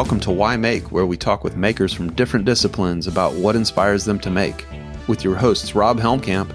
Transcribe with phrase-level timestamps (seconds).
[0.00, 4.06] welcome to Why Make, where we talk with makers from different disciplines about what inspires
[4.06, 4.64] them to make,
[5.08, 6.50] with your hosts Rob Helmkamp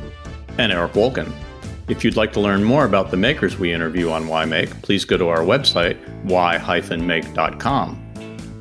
[0.58, 1.32] and Eric Wolken.
[1.88, 5.05] If you'd like to learn more about the makers we interview on Why Make, please
[5.05, 8.02] go to our website, why-make.com.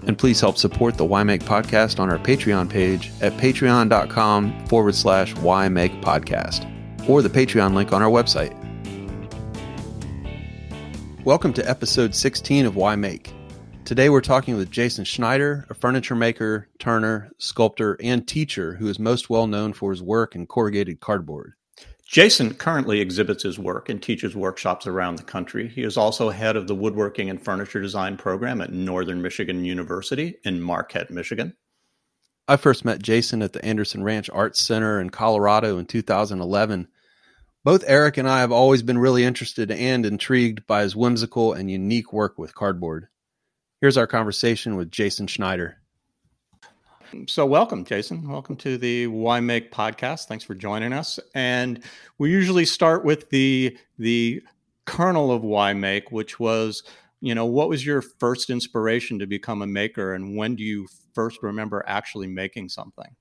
[0.06, 4.94] And please help support the Why Make podcast on our Patreon page at patreon.com forward
[4.94, 8.52] slash Why Make podcast or the Patreon link on our website.
[11.24, 13.33] Welcome to episode 16 of Why Make.
[13.84, 18.98] Today we're talking with Jason Schneider, a furniture maker, turner, sculptor, and teacher who is
[18.98, 21.52] most well known for his work in corrugated cardboard.
[22.06, 25.68] Jason currently exhibits his work and teaches workshops around the country.
[25.68, 30.36] He is also head of the woodworking and furniture design program at Northern Michigan University
[30.44, 31.54] in Marquette, Michigan.
[32.48, 36.88] I first met Jason at the Anderson Ranch Arts Center in Colorado in 2011.
[37.64, 41.70] Both Eric and I have always been really interested and intrigued by his whimsical and
[41.70, 43.08] unique work with cardboard.
[43.80, 45.78] Here's our conversation with Jason Schneider.
[47.26, 48.28] So, welcome, Jason.
[48.28, 50.24] Welcome to the Why Make podcast.
[50.24, 51.20] Thanks for joining us.
[51.34, 51.82] And
[52.18, 54.42] we usually start with the the
[54.86, 56.82] kernel of Why Make, which was,
[57.20, 60.88] you know, what was your first inspiration to become a maker, and when do you
[61.12, 63.14] first remember actually making something?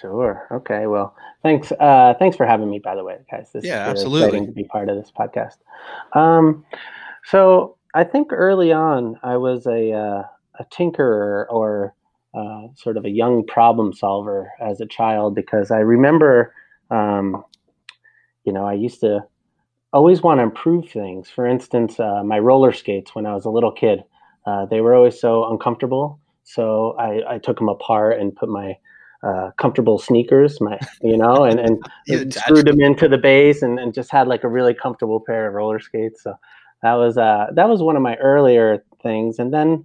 [0.00, 0.46] Sure.
[0.50, 0.86] Okay.
[0.86, 1.72] Well, thanks.
[1.72, 2.78] Uh, thanks for having me.
[2.78, 5.56] By the way, guys, this yeah, is absolutely exciting to be part of this podcast.
[6.12, 6.64] Um,
[7.24, 10.22] so I think early on I was a uh,
[10.58, 11.94] a tinkerer or
[12.34, 16.54] uh, sort of a young problem solver as a child because I remember,
[16.90, 17.42] um,
[18.44, 19.20] you know, I used to
[19.94, 21.30] always want to improve things.
[21.30, 24.04] For instance, uh, my roller skates when I was a little kid,
[24.44, 26.20] uh, they were always so uncomfortable.
[26.44, 28.76] So I, I took them apart and put my
[29.22, 33.94] uh, comfortable sneakers, my you know, and and screwed them into the base and, and
[33.94, 36.22] just had like a really comfortable pair of roller skates.
[36.22, 36.34] So
[36.86, 39.40] that was uh that was one of my earlier things.
[39.40, 39.84] And then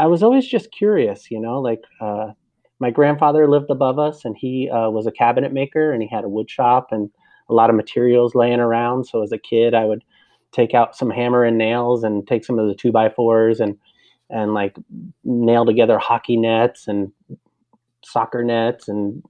[0.00, 2.32] I was always just curious, you know, like uh,
[2.80, 6.24] my grandfather lived above us and he uh, was a cabinet maker and he had
[6.24, 7.08] a wood shop and
[7.48, 9.04] a lot of materials laying around.
[9.04, 10.02] So as a kid, I would
[10.50, 13.78] take out some hammer and nails and take some of the two by fours and
[14.30, 14.74] and like
[15.22, 17.12] nail together hockey nets and
[18.04, 19.22] soccer nets and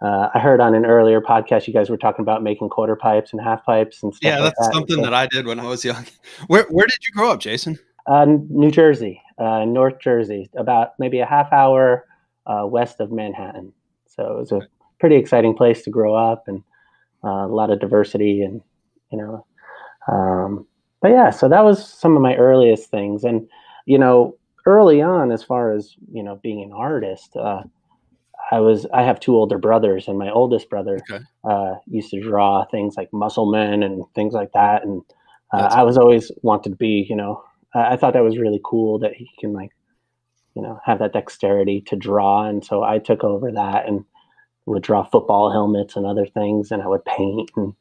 [0.00, 3.32] uh, I heard on an earlier podcast you guys were talking about making quarter pipes
[3.32, 4.28] and half pipes and stuff.
[4.28, 4.74] Yeah, that's like that.
[4.74, 6.06] something so, that I did when I was young.
[6.46, 7.78] Where where did you grow up, Jason?
[8.06, 12.06] Uh, New Jersey, uh, North Jersey, about maybe a half hour
[12.46, 13.72] uh, west of Manhattan.
[14.06, 14.60] So it was a
[15.00, 16.62] pretty exciting place to grow up and
[17.24, 18.62] uh, a lot of diversity and
[19.10, 19.44] you know.
[20.10, 20.66] Um,
[21.02, 23.48] but yeah, so that was some of my earliest things, and
[23.84, 27.36] you know, early on, as far as you know, being an artist.
[28.50, 31.24] I was I have two older brothers, and my oldest brother okay.
[31.44, 34.84] uh, used to draw things like muscle men and things like that.
[34.84, 35.02] And
[35.52, 37.42] uh, I was always wanted to be, you know,
[37.74, 39.70] I thought that was really cool that he can like,
[40.54, 42.46] you know, have that dexterity to draw.
[42.46, 44.04] And so I took over that and
[44.66, 47.50] would draw football helmets and other things, and I would paint.
[47.56, 47.74] And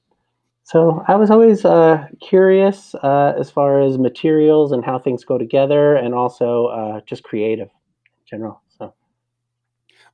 [0.64, 5.38] so I was always uh, curious uh, as far as materials and how things go
[5.38, 8.62] together, and also uh, just creative in general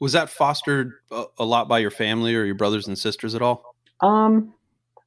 [0.03, 3.41] was that fostered a, a lot by your family or your brothers and sisters at
[3.41, 3.73] all?
[4.01, 4.53] Um,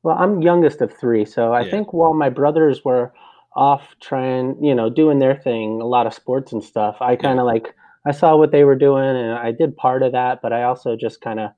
[0.02, 1.70] well, I'm youngest of three, so I yeah.
[1.70, 3.12] think while my brothers were
[3.54, 7.38] off trying, you know, doing their thing, a lot of sports and stuff, I kind
[7.38, 7.52] of yeah.
[7.52, 7.74] like
[8.06, 10.96] I saw what they were doing, and I did part of that, but I also
[10.96, 11.50] just kind of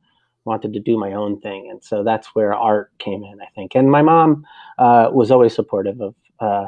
[0.44, 3.76] wanted to do my own thing, and so that's where art came in, I think.
[3.76, 4.44] And my mom
[4.78, 6.66] uh, was always supportive of uh,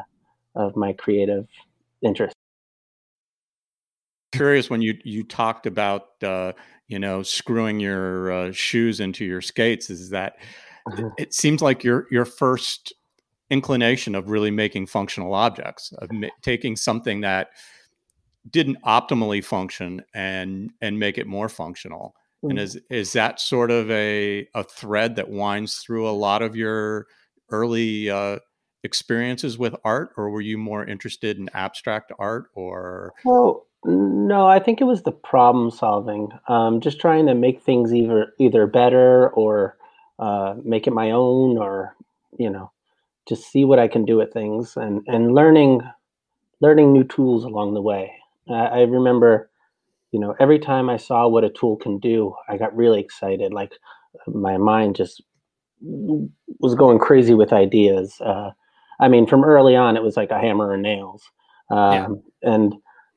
[0.54, 1.48] of my creative
[2.00, 2.39] interests
[4.40, 6.52] curious when you you talked about uh,
[6.88, 9.90] you know screwing your uh, shoes into your skates.
[9.90, 10.36] Is that
[10.88, 11.08] mm-hmm.
[11.18, 12.94] it seems like your your first
[13.50, 17.48] inclination of really making functional objects of ma- taking something that
[18.48, 22.14] didn't optimally function and and make it more functional.
[22.42, 22.50] Mm-hmm.
[22.50, 22.62] And mm.
[22.62, 27.08] is is that sort of a a thread that winds through a lot of your
[27.50, 28.38] early uh,
[28.84, 33.12] experiences with art, or were you more interested in abstract art or?
[33.22, 36.30] Well, no, I think it was the problem solving.
[36.48, 39.76] Um, just trying to make things either either better or
[40.18, 41.96] uh, make it my own, or
[42.38, 42.70] you know,
[43.28, 45.80] just see what I can do with things and and learning
[46.60, 48.12] learning new tools along the way.
[48.50, 49.50] I, I remember,
[50.12, 53.52] you know, every time I saw what a tool can do, I got really excited.
[53.52, 53.72] Like
[54.26, 55.22] my mind just
[56.58, 58.20] was going crazy with ideas.
[58.20, 58.50] Uh,
[59.00, 61.22] I mean, from early on, it was like a hammer and nails,
[61.70, 62.52] um, yeah.
[62.52, 62.74] and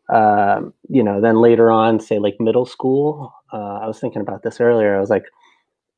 [0.10, 4.44] um, you know, then later on, say like middle school, uh, I was thinking about
[4.44, 4.96] this earlier.
[4.96, 5.26] I was like,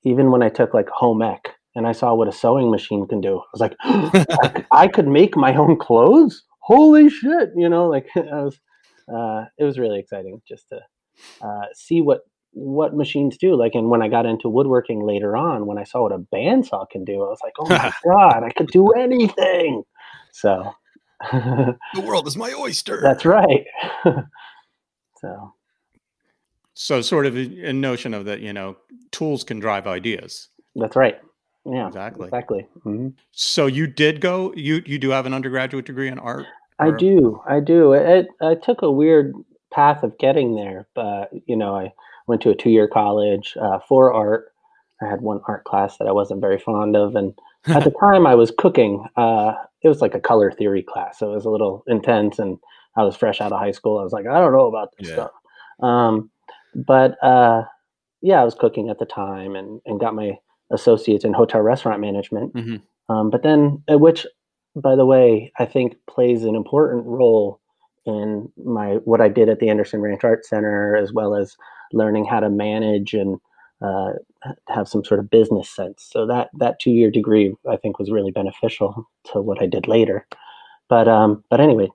[0.03, 3.21] even when I took like home ec and I saw what a sewing machine can
[3.21, 6.43] do, I was like, I, I, could make my own clothes.
[6.59, 7.49] Holy shit!
[7.55, 8.59] You know, like I was,
[9.13, 10.79] uh, it was really exciting just to
[11.41, 13.55] uh, see what what machines do.
[13.55, 16.89] Like, and when I got into woodworking later on, when I saw what a bandsaw
[16.89, 19.83] can do, I was like, oh my god, I could do anything.
[20.31, 20.73] So
[21.93, 22.99] the world is my oyster.
[23.01, 23.65] That's right.
[25.17, 25.53] so
[26.75, 28.77] so sort of a, a notion of that, you know,
[29.11, 30.49] tools can drive ideas.
[30.75, 31.17] That's right.
[31.65, 32.27] Yeah, exactly.
[32.27, 32.67] Exactly.
[32.85, 33.09] Mm-hmm.
[33.31, 34.53] So you did go.
[34.55, 36.45] You you do have an undergraduate degree in art.
[36.77, 37.41] I do.
[37.47, 37.93] I do.
[37.93, 39.33] It, I took a weird
[39.73, 41.93] path of getting there, but you know, I
[42.27, 44.51] went to a two-year college uh, for art.
[45.01, 47.33] I had one art class that I wasn't very fond of, and
[47.67, 49.05] at the time I was cooking.
[49.15, 49.53] Uh,
[49.85, 52.57] it was like a color theory class, so it was a little intense, and
[52.97, 53.99] I was fresh out of high school.
[53.99, 55.13] I was like, I don't know about this yeah.
[55.13, 55.31] stuff.
[55.83, 56.31] Um,
[56.73, 57.65] but uh,
[58.23, 60.39] yeah, I was cooking at the time, and and got my
[60.71, 62.55] associates in hotel restaurant management.
[62.55, 63.13] Mm-hmm.
[63.13, 64.25] Um, but then, uh, which,
[64.75, 67.61] by the way, I think plays an important role
[68.07, 71.55] in my what I did at the Anderson Ranch Art Center, as well as
[71.93, 73.39] learning how to manage and
[73.81, 74.13] uh,
[74.69, 76.07] have some sort of business sense.
[76.09, 79.87] So that that two year degree, I think, was really beneficial to what I did
[79.87, 80.25] later.
[80.89, 81.89] But um, but anyway,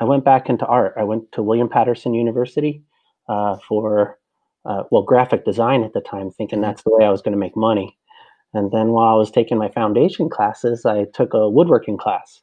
[0.00, 0.94] I went back into art.
[0.96, 2.82] I went to William Paterson University
[3.28, 4.18] uh, for
[4.64, 7.38] uh, well graphic design at the time, thinking that's the way I was going to
[7.38, 7.96] make money.
[8.54, 12.40] And then while I was taking my foundation classes, I took a woodworking class,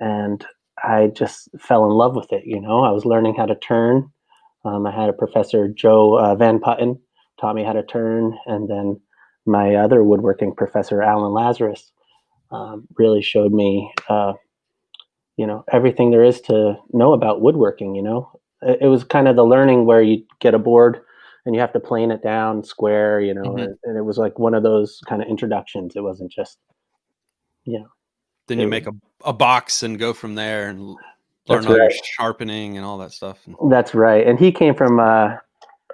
[0.00, 0.44] and
[0.82, 2.44] I just fell in love with it.
[2.44, 4.10] You know, I was learning how to turn.
[4.64, 6.98] Um, I had a professor, Joe uh, Van Putten,
[7.40, 9.00] taught me how to turn, and then
[9.46, 11.90] my other woodworking professor, Alan Lazarus,
[12.50, 14.34] um, really showed me, uh,
[15.36, 17.94] you know, everything there is to know about woodworking.
[17.94, 21.00] You know, it, it, was kind of the learning where you get a board
[21.44, 23.20] and you have to plane it down square.
[23.20, 23.58] You know, mm-hmm.
[23.58, 25.94] and, and, it was like one of those kind of introductions.
[25.96, 26.58] It wasn't just,
[27.64, 27.88] you know.
[28.46, 28.92] Then you make a,
[29.26, 30.96] a box and go from there and
[31.48, 31.90] learn all right.
[31.90, 33.38] your sharpening and all that stuff.
[33.68, 34.26] That's right.
[34.26, 35.36] And he came from uh,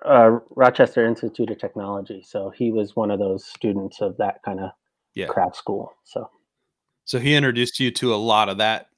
[0.04, 4.60] uh, Rochester Institute of Technology, so he was one of those students of that kind
[4.60, 4.70] of
[5.14, 5.26] yeah.
[5.26, 5.92] craft school.
[6.04, 6.28] So,
[7.04, 8.88] so he introduced you to a lot of that,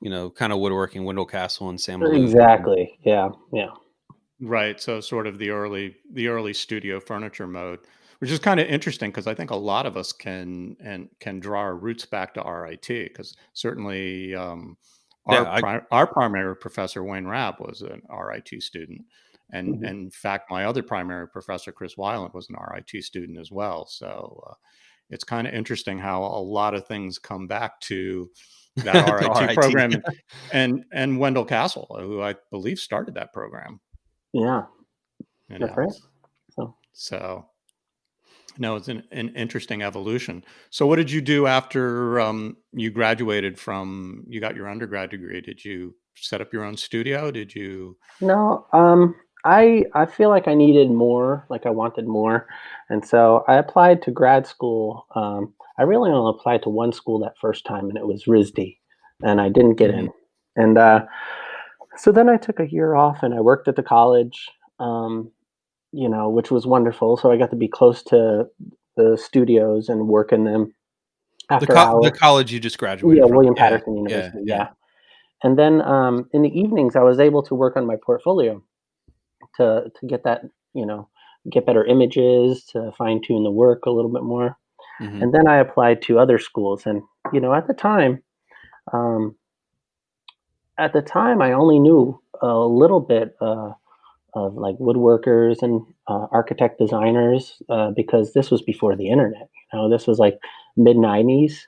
[0.00, 2.02] you know, kind of woodworking, Wendell Castle and Sam.
[2.02, 2.98] Exactly.
[3.02, 3.30] Yeah.
[3.52, 3.70] Yeah.
[4.40, 4.80] Right.
[4.80, 7.78] So, sort of the early the early studio furniture mode,
[8.18, 11.40] which is kind of interesting because I think a lot of us can and can
[11.40, 14.34] draw our roots back to RIT because certainly.
[14.34, 14.76] Um,
[15.28, 19.02] our, yeah, I, pri- our primary professor Wayne Rabb was an RIT student,
[19.52, 19.84] and, mm-hmm.
[19.84, 23.86] and in fact, my other primary professor, Chris Weiland, was an RIT student as well.
[23.86, 24.54] So uh,
[25.10, 28.28] it's kind of interesting how a lot of things come back to
[28.76, 29.92] that RIT, RIT, program,
[30.52, 33.80] and and Wendell Castle, who I believe started that program.
[34.32, 34.62] Yeah,
[35.48, 35.92] that's right.
[36.50, 36.74] So.
[36.92, 37.46] so,
[38.58, 40.44] no, it's an, an interesting evolution.
[40.70, 44.24] So, what did you do after um, you graduated from?
[44.28, 45.40] You got your undergrad degree.
[45.40, 47.30] Did you set up your own studio?
[47.30, 47.96] Did you?
[48.20, 49.14] No, um,
[49.46, 52.48] I I feel like I needed more, like I wanted more,
[52.90, 55.06] and so I applied to grad school.
[55.14, 58.76] Um, I really only applied to one school that first time, and it was RISD,
[59.22, 60.06] and I didn't get in.
[60.06, 60.62] Mm-hmm.
[60.62, 61.06] And uh,
[61.96, 64.48] so then I took a year off, and I worked at the college,
[64.80, 65.30] um,
[65.92, 67.16] you know, which was wonderful.
[67.16, 68.46] So I got to be close to
[68.96, 70.74] the studios and work in them.
[71.50, 73.36] After the, co- the college you just graduated, yeah, from.
[73.36, 74.62] William Paterson yeah, University, yeah, yeah.
[74.62, 74.68] yeah.
[75.44, 78.64] And then um, in the evenings, I was able to work on my portfolio
[79.56, 80.42] to to get that
[80.74, 81.08] you know
[81.50, 84.56] get better images to fine tune the work a little bit more
[85.00, 85.22] mm-hmm.
[85.22, 88.22] and then i applied to other schools and you know at the time
[88.92, 89.34] um,
[90.78, 93.70] at the time i only knew a little bit uh,
[94.34, 99.78] of like woodworkers and uh, architect designers uh, because this was before the internet you
[99.78, 100.38] know this was like
[100.76, 101.66] mid 90s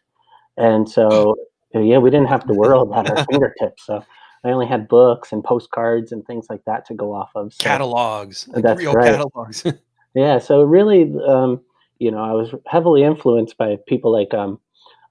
[0.57, 1.35] and so
[1.75, 4.05] yeah we didn't have the world at our fingertips so
[4.45, 7.53] I only had books and postcards and things like that to go off of.
[7.53, 9.13] So, catalogs, like that's real right.
[9.13, 9.65] catalogs.
[10.15, 11.61] yeah, so really, um,
[11.99, 14.61] you know, I was heavily influenced by people like um,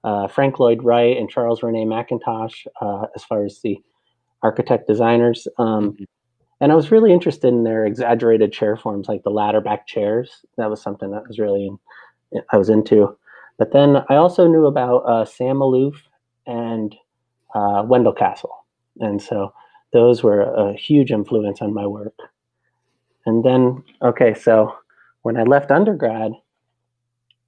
[0.04, 3.78] uh, Frank Lloyd Wright and Charles Rennie Mackintosh uh, as far as the
[4.42, 5.46] architect designers.
[5.58, 6.04] Um, mm-hmm.
[6.60, 10.44] And I was really interested in their exaggerated chair forms, like the ladder back chairs.
[10.56, 11.66] That was something that was really
[12.32, 13.16] in, I was into.
[13.58, 15.96] But then I also knew about uh, Sam Maloof
[16.46, 16.94] and
[17.54, 18.57] uh, Wendell Castle.
[19.00, 19.52] And so
[19.92, 22.16] those were a huge influence on my work.
[23.26, 24.74] And then, okay, so
[25.22, 26.32] when I left undergrad,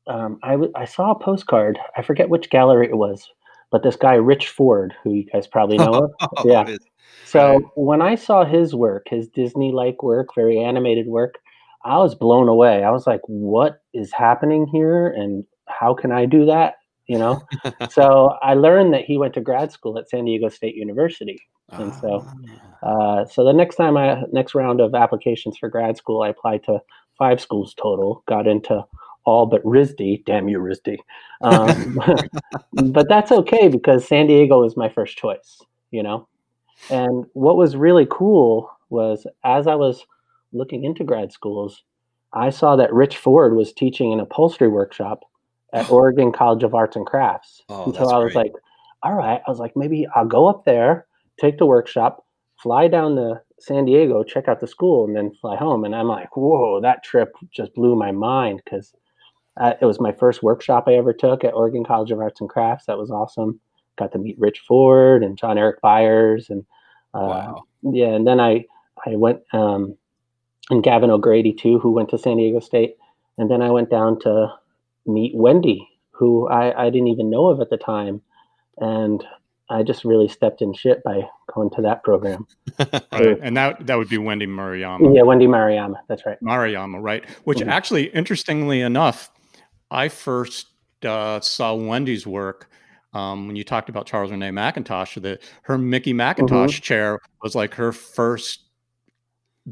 [0.06, 1.78] um, I, w- I saw a postcard.
[1.96, 3.28] I forget which gallery it was,
[3.70, 6.10] but this guy, Rich Ford, who you guys probably know of.
[6.22, 6.76] Oh, yeah.
[7.24, 11.38] So when I saw his work, his Disney like work, very animated work,
[11.84, 12.84] I was blown away.
[12.84, 15.06] I was like, what is happening here?
[15.06, 16.74] And how can I do that?
[17.10, 17.42] You know
[17.90, 21.38] so i learned that he went to grad school at san diego state university
[21.72, 22.26] and so
[22.82, 26.64] uh, so the next time I next round of applications for grad school, I applied
[26.64, 26.80] to
[27.18, 28.22] five schools total.
[28.26, 28.84] Got into
[29.24, 30.24] all but RISD.
[30.24, 30.98] Damn you, RISD.
[31.42, 32.00] Um,
[32.92, 35.60] but that's okay because San Diego was my first choice.
[35.90, 36.28] You know,
[36.88, 40.06] and what was really cool was as I was
[40.52, 41.82] looking into grad schools,
[42.32, 45.22] I saw that Rich Ford was teaching an upholstery workshop
[45.72, 47.62] at Oregon College of Arts and Crafts.
[47.68, 48.52] Oh, and so I was great.
[48.52, 48.52] like,
[49.02, 51.06] all right, I was like, maybe I'll go up there,
[51.40, 52.24] take the workshop,
[52.62, 55.84] fly down to San Diego, check out the school, and then fly home.
[55.84, 58.92] And I'm like, whoa, that trip just blew my mind because
[59.60, 62.50] uh, it was my first workshop I ever took at Oregon College of Arts and
[62.50, 62.86] Crafts.
[62.86, 63.60] That was awesome.
[63.98, 66.64] Got to meet Rich Ford and John Eric Byers, and
[67.12, 67.62] uh, wow.
[67.82, 68.64] yeah, and then I
[69.06, 69.96] I went um,
[70.70, 72.96] and Gavin O'Grady too, who went to San Diego State,
[73.36, 74.52] and then I went down to
[75.06, 78.22] meet Wendy, who I, I didn't even know of at the time,
[78.78, 79.24] and
[79.68, 81.22] I just really stepped in shit by
[81.54, 82.46] going to that program.
[83.12, 83.38] Right.
[83.42, 85.14] And that that would be Wendy Maruyama.
[85.14, 86.38] Yeah, Wendy Maruyama, that's right.
[86.42, 87.28] Maruyama, right?
[87.44, 87.68] Which Mhm.
[87.68, 89.30] actually, interestingly enough,
[89.90, 90.68] I first
[91.04, 92.70] uh, saw Wendy's work
[93.12, 95.20] um, when you talked about Charles Rennie Mackintosh.
[95.20, 98.60] That her Mickey Mackintosh chair was like her first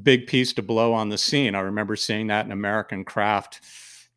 [0.03, 1.55] big piece to blow on the scene.
[1.55, 3.61] I remember seeing that in American Craft.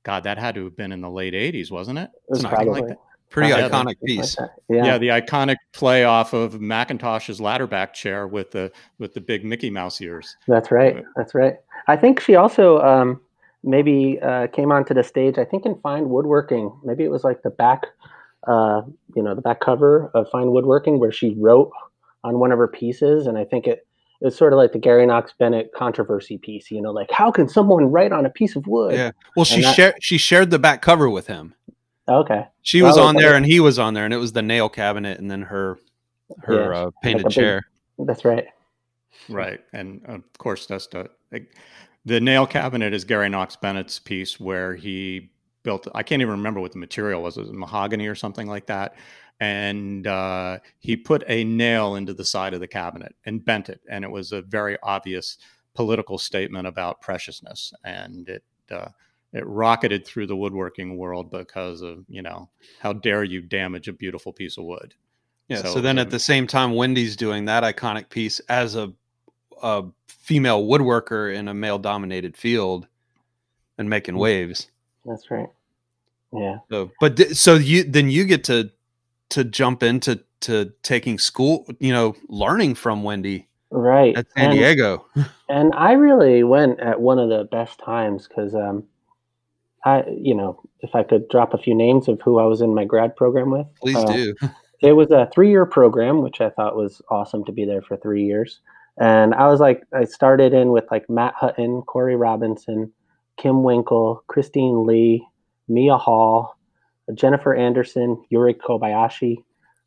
[0.04, 2.10] God, that had to have been in the late '80s, wasn't it?
[2.14, 2.98] It was Something like probably that.
[3.30, 4.36] Pretty Yeah, iconic like piece.
[4.36, 4.50] that.
[4.70, 4.86] Yeah.
[4.86, 9.70] Yeah, the iconic play off of Mackintosh's ladderback chair with the with the big Mickey
[9.70, 10.36] Mouse ears.
[10.48, 10.96] that's right.
[10.96, 11.06] Right.
[11.16, 11.56] That's right.
[11.88, 13.22] I think she also um,
[13.64, 15.38] maybe uh, came onto the stage.
[15.38, 16.78] I think in Fine Woodworking.
[16.84, 17.86] Maybe it was like the back,
[18.48, 18.82] uh,
[19.16, 21.72] you know, the back cover of Fine Woodworking where she wrote
[22.26, 23.88] on one of her pieces, and I think it.
[24.22, 27.32] It was sort of like the Gary Knox Bennett controversy piece, you know, like how
[27.32, 28.94] can someone write on a piece of wood?
[28.94, 29.12] Yeah.
[29.36, 31.56] Well, she that- shared she shared the back cover with him.
[32.08, 32.46] Okay.
[32.62, 33.38] She was Oh, on there okay.
[33.38, 35.80] and he was on there, and it was the nail cabinet and then her
[36.44, 37.62] her Yeah, uh, painted a big- chair.
[38.00, 38.46] That's right.
[39.30, 39.60] Right.
[39.74, 41.10] And of course, that's the,
[42.06, 45.30] the nail cabinet is Gary Knox Bennett's piece where he
[45.64, 47.38] built, I can't even remember what the material was.
[47.38, 48.96] It was mahogany or something like that.
[49.40, 53.82] And uh, he put a nail into the side of the cabinet and bent it.
[53.90, 55.38] And it was a very obvious
[55.74, 57.74] political statement about preciousness.
[57.84, 58.90] And it, uh,
[59.34, 62.50] it rocketed through the woodworking world because of, you know,
[62.80, 64.94] how dare you damage a beautiful piece of wood?
[65.48, 65.62] Yeah.
[65.62, 68.94] So, So, then um, at the same time, Wendy's doing that iconic piece as a
[69.64, 72.88] a female woodworker in a male dominated field
[73.78, 74.20] and making Mm.
[74.20, 74.72] waves.
[75.06, 75.50] That's right.
[76.34, 76.60] Yeah.
[76.70, 78.72] So, but th- so you then you get to
[79.30, 84.18] to jump into to taking school, you know, learning from Wendy Right.
[84.18, 85.06] at San And- Diego.
[85.50, 88.84] and I really went at one of the best times because um,
[89.86, 92.76] I, you know, if I could drop a few names of who I was in
[92.76, 94.36] my grad program with, Please uh, do.
[94.82, 98.26] It was a three-year program, which I thought was awesome to be there for three
[98.26, 98.62] years.
[99.00, 102.92] And I was like, I started in with like Matt Hutton, Corey Robinson,
[103.38, 105.26] Kim Winkle, Christine Lee,
[105.68, 106.56] Mia Hall,
[107.14, 109.38] Jennifer Anderson, Yuri Kobayashi,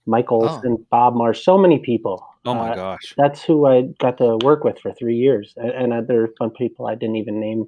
[0.06, 2.26] Mike Olson, Bob Marsh, so many people.
[2.44, 3.14] Oh my Uh, gosh.
[3.16, 6.50] that's who I got to work with for three years, and, and there are some
[6.50, 7.66] people I didn't even name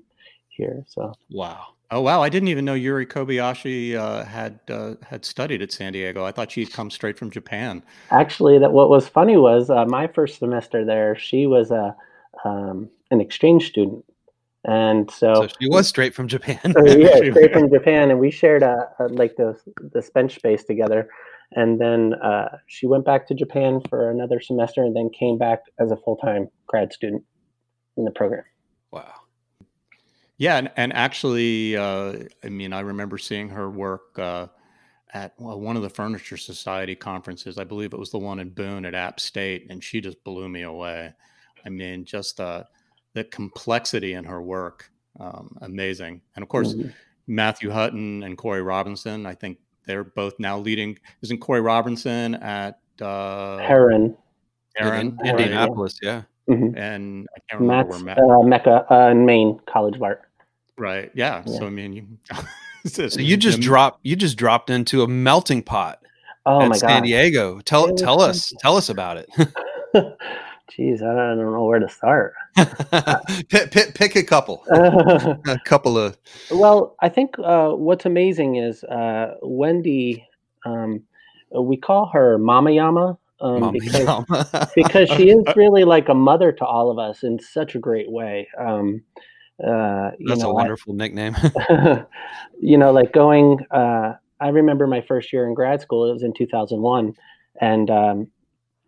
[0.48, 0.84] here.
[0.86, 1.68] So Wow.
[1.92, 2.20] Oh wow!
[2.20, 6.24] I didn't even know Yuri Kobayashi uh, had uh, had studied at San Diego.
[6.24, 7.80] I thought she'd come straight from Japan.
[8.10, 11.94] actually, that what was funny was uh, my first semester there, she was a
[12.44, 14.04] um, an exchange student,
[14.66, 16.58] and so, So she was straight from Japan.
[16.72, 20.64] so, yeah, straight from Japan, and we shared a, a like the this bench space
[20.64, 21.08] together.
[21.52, 25.60] And then uh, she went back to Japan for another semester, and then came back
[25.78, 27.22] as a full time grad student
[27.96, 28.44] in the program.
[28.90, 29.14] wow.
[30.38, 34.48] Yeah, and, and actually, uh, I mean, I remember seeing her work uh,
[35.14, 37.56] at well, one of the Furniture Society conferences.
[37.56, 40.48] I believe it was the one in Boone at App State, and she just blew
[40.48, 41.14] me away.
[41.64, 42.64] I mean, just uh,
[43.16, 46.20] the complexity in her work, um, amazing.
[46.36, 46.92] And of course, Mhm.
[47.26, 49.24] Matthew Hutton and Corey Robinson.
[49.26, 50.98] I think they're both now leading.
[51.22, 54.16] Isn't Corey Robinson at uh, Herron,
[54.78, 55.28] Aaron, in Right.
[55.30, 56.22] Indianapolis, yeah.
[56.48, 56.76] Mhm.
[56.76, 58.18] And I can't remember Matt's where Matt.
[58.18, 60.22] uh, MECA uh, in Maine College of Art.
[60.78, 61.10] Right.
[61.14, 61.42] Yeah.
[61.46, 61.58] Yeah.
[61.58, 62.06] So I mean, you.
[62.86, 66.00] just- So you just the- dropped you just dropped into a melting pot
[66.46, 67.04] Oh at my San god!
[67.04, 67.60] Diego.
[67.64, 69.28] Tell tell us tell us about it.
[70.70, 72.34] Jeez, I don't, I don't know where to start.
[73.48, 74.64] pick, pick, pick a couple.
[74.70, 76.16] A couple of
[76.50, 80.26] well, I think uh, what's amazing is uh, Wendy.
[80.64, 81.02] Um,
[81.52, 84.70] we call her Mama Yama um, Mama because Yama.
[84.74, 88.10] because she is really like a mother to all of us in such a great
[88.10, 88.48] way.
[88.58, 89.02] Um,
[89.62, 91.36] uh, you That's know, a I- wonderful nickname.
[92.60, 93.58] you know, like going.
[93.70, 96.08] Uh, I remember my first year in grad school.
[96.10, 97.14] It was in 2001,
[97.60, 98.26] and um,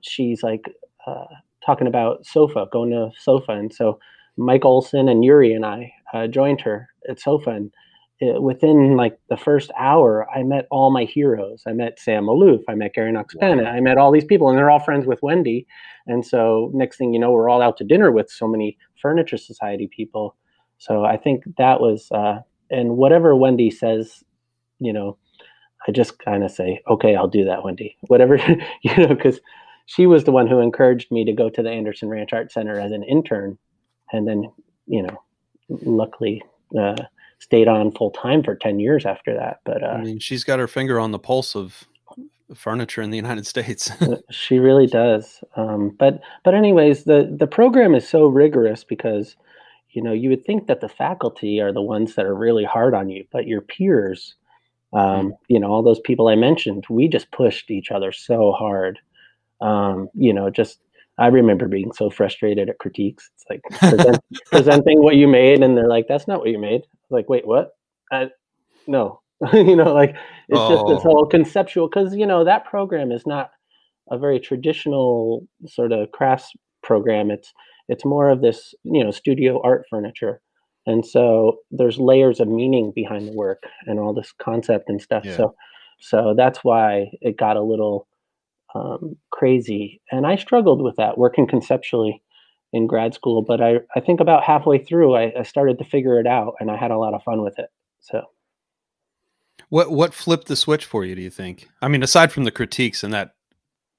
[0.03, 0.65] she's like,
[1.07, 1.25] uh,
[1.69, 3.99] talking about SOFA, going to SOFA, and so
[4.39, 7.73] Mike Olson and Yuri and I uh, joined her at SOFA, and
[8.21, 11.63] it, within like the first hour, I met all my heroes.
[11.67, 14.57] I met Sam Maloof, I met Gary Knox Bennett, I met all these people, and
[14.57, 15.67] they're all friends with Wendy.
[16.07, 19.37] And so next thing you know, we're all out to dinner with so many Furniture
[19.37, 20.37] Society people.
[20.79, 22.39] So I think that was, uh,
[22.71, 24.25] and whatever Wendy says,
[24.79, 25.19] you know,
[25.87, 27.99] I just kind of say, okay, I'll do that, Wendy.
[28.07, 28.37] Whatever,
[28.83, 29.41] you know, because
[29.89, 32.79] she was the one who encouraged me to go to the Anderson Ranch Art Center
[32.79, 33.57] as an intern,
[34.13, 34.53] and then,
[34.87, 35.23] you know,
[35.71, 36.43] luckily
[36.79, 36.97] uh,
[37.39, 39.61] stayed on full time for ten years after that.
[39.65, 41.89] But uh, I mean, she's got her finger on the pulse of
[42.55, 43.91] furniture in the United States.
[44.03, 45.43] Uh, she really does.
[45.57, 49.37] Um, but but anyways, the the program is so rigorous because
[49.93, 52.93] you know you would think that the faculty are the ones that are really hard
[52.93, 54.37] on you, but your peers
[54.93, 55.33] um, mm.
[55.49, 58.99] You know, all those people I mentioned, we just pushed each other so hard.
[59.61, 60.81] Um, you know, just
[61.19, 63.31] I remember being so frustrated at critiques.
[63.35, 66.83] It's like present, presenting what you made, and they're like, "That's not what you made."
[67.11, 67.71] Like, wait, what?
[68.13, 68.29] I,
[68.87, 69.21] no,
[69.53, 70.11] you know, like
[70.49, 70.69] it's oh.
[70.69, 71.11] just this oh.
[71.11, 73.51] whole conceptual because you know that program is not
[74.11, 77.31] a very traditional sort of crafts program.
[77.31, 77.53] It's
[77.89, 80.41] it's more of this, you know, studio art furniture
[80.89, 85.25] and so there's layers of meaning behind the work and all this concept and stuff
[85.25, 85.37] yeah.
[85.37, 85.55] so
[86.01, 88.08] so that's why it got a little
[88.75, 92.23] um, crazy and i struggled with that working conceptually
[92.73, 96.21] in grad school but i, I think about halfway through I, I started to figure
[96.21, 97.71] it out and i had a lot of fun with it
[98.01, 98.25] so
[99.69, 102.51] what what flipped the switch for you do you think i mean aside from the
[102.51, 103.35] critiques and that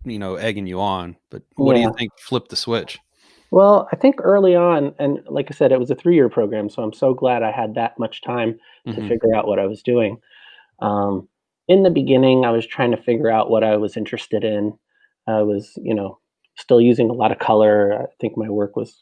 [0.06, 1.84] you know egging you on but what yeah.
[1.84, 3.00] do you think flipped the switch
[3.52, 6.70] well, I think early on, and like I said, it was a three year program.
[6.70, 9.08] So I'm so glad I had that much time to mm-hmm.
[9.08, 10.18] figure out what I was doing.
[10.80, 11.28] Um,
[11.70, 14.78] in the beginning, I was trying to figure out what I was interested in.
[15.28, 16.20] I was, you know,
[16.58, 17.94] still using a lot of color.
[17.94, 19.02] I think my work was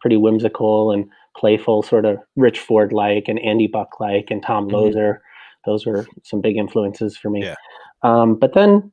[0.00, 4.68] pretty whimsical and playful, sort of Rich Ford like and Andy Buck like and Tom
[4.68, 4.76] mm-hmm.
[4.76, 5.18] Loeser.
[5.66, 7.42] Those were some big influences for me.
[7.42, 7.54] Yeah.
[8.02, 8.92] Um, but then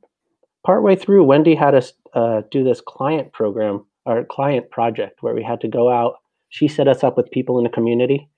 [0.64, 5.42] partway through, Wendy had us uh, do this client program our client project where we
[5.42, 6.14] had to go out.
[6.48, 8.28] She set us up with people in the community,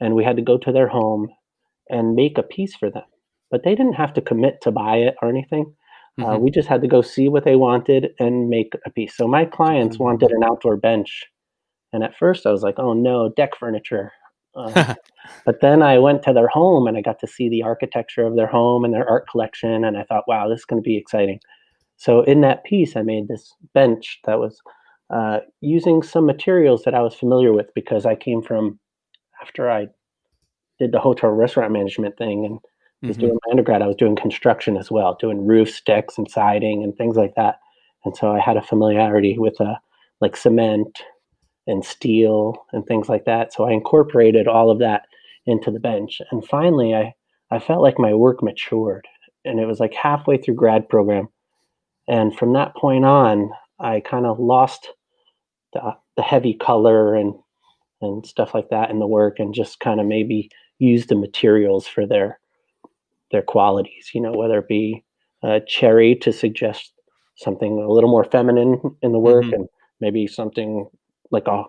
[0.00, 1.28] and we had to go to their home
[1.88, 3.04] and make a piece for them.
[3.54, 5.72] But they didn't have to commit to buy it or anything.
[6.18, 6.32] Uh, mm-hmm.
[6.32, 9.16] Uh, we just had to go see what they wanted and make a piece.
[9.16, 10.02] So my clients mm-hmm.
[10.06, 11.26] wanted an outdoor bench,
[11.92, 14.10] and at first I was like, "Oh no, deck furniture."
[14.56, 14.94] Uh,
[15.46, 18.34] but then I went to their home and I got to see the architecture of
[18.34, 20.96] their home and their art collection, and I thought, "Wow, this is going to be
[20.96, 21.38] exciting."
[21.96, 24.60] So in that piece, I made this bench that was
[25.10, 28.80] uh, using some materials that I was familiar with because I came from
[29.40, 29.86] after I
[30.80, 32.58] did the hotel restaurant management thing and
[33.06, 33.26] was mm-hmm.
[33.26, 36.96] doing my undergrad, I was doing construction as well, doing roofs, decks, and siding and
[36.96, 37.60] things like that.
[38.04, 39.74] And so I had a familiarity with uh,
[40.20, 41.02] like cement
[41.66, 43.52] and steel and things like that.
[43.52, 45.06] So I incorporated all of that
[45.46, 46.20] into the bench.
[46.30, 47.14] And finally, I,
[47.50, 49.06] I felt like my work matured.
[49.44, 51.28] And it was like halfway through grad program.
[52.08, 54.88] And from that point on, I kind of lost
[55.72, 57.34] the, the heavy color and
[58.00, 61.86] and stuff like that in the work, and just kind of maybe use the materials
[61.86, 62.38] for their
[63.34, 64.10] their qualities.
[64.14, 65.04] You know, whether it be
[65.42, 66.92] a cherry to suggest
[67.36, 69.54] something a little more feminine in the work, mm-hmm.
[69.54, 69.68] and
[70.00, 70.88] maybe something
[71.30, 71.64] like a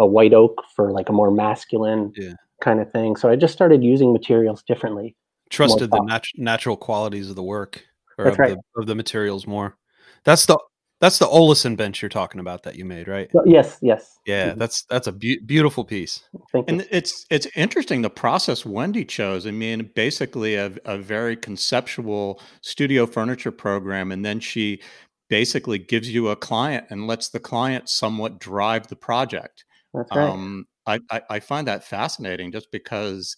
[0.00, 2.32] a white oak for like a more masculine yeah.
[2.60, 3.16] kind of thing.
[3.16, 5.14] So I just started using materials differently.
[5.50, 7.84] Trusted the nat- natural qualities of the work
[8.18, 8.56] or of, right.
[8.56, 9.76] the, of the materials more.
[10.24, 10.58] That's the
[11.04, 13.30] that's the Olison bench you're talking about that you made, right?
[13.44, 14.18] Yes, yes.
[14.24, 14.58] Yeah, mm-hmm.
[14.58, 16.22] that's that's a be- beautiful piece.
[16.50, 16.86] Thank and you.
[16.90, 19.46] it's it's interesting the process Wendy chose.
[19.46, 24.80] I mean, basically a, a very conceptual studio furniture program, and then she
[25.28, 29.64] basically gives you a client and lets the client somewhat drive the project.
[29.92, 30.30] That's right.
[30.30, 33.36] Um, I, I, I find that fascinating, just because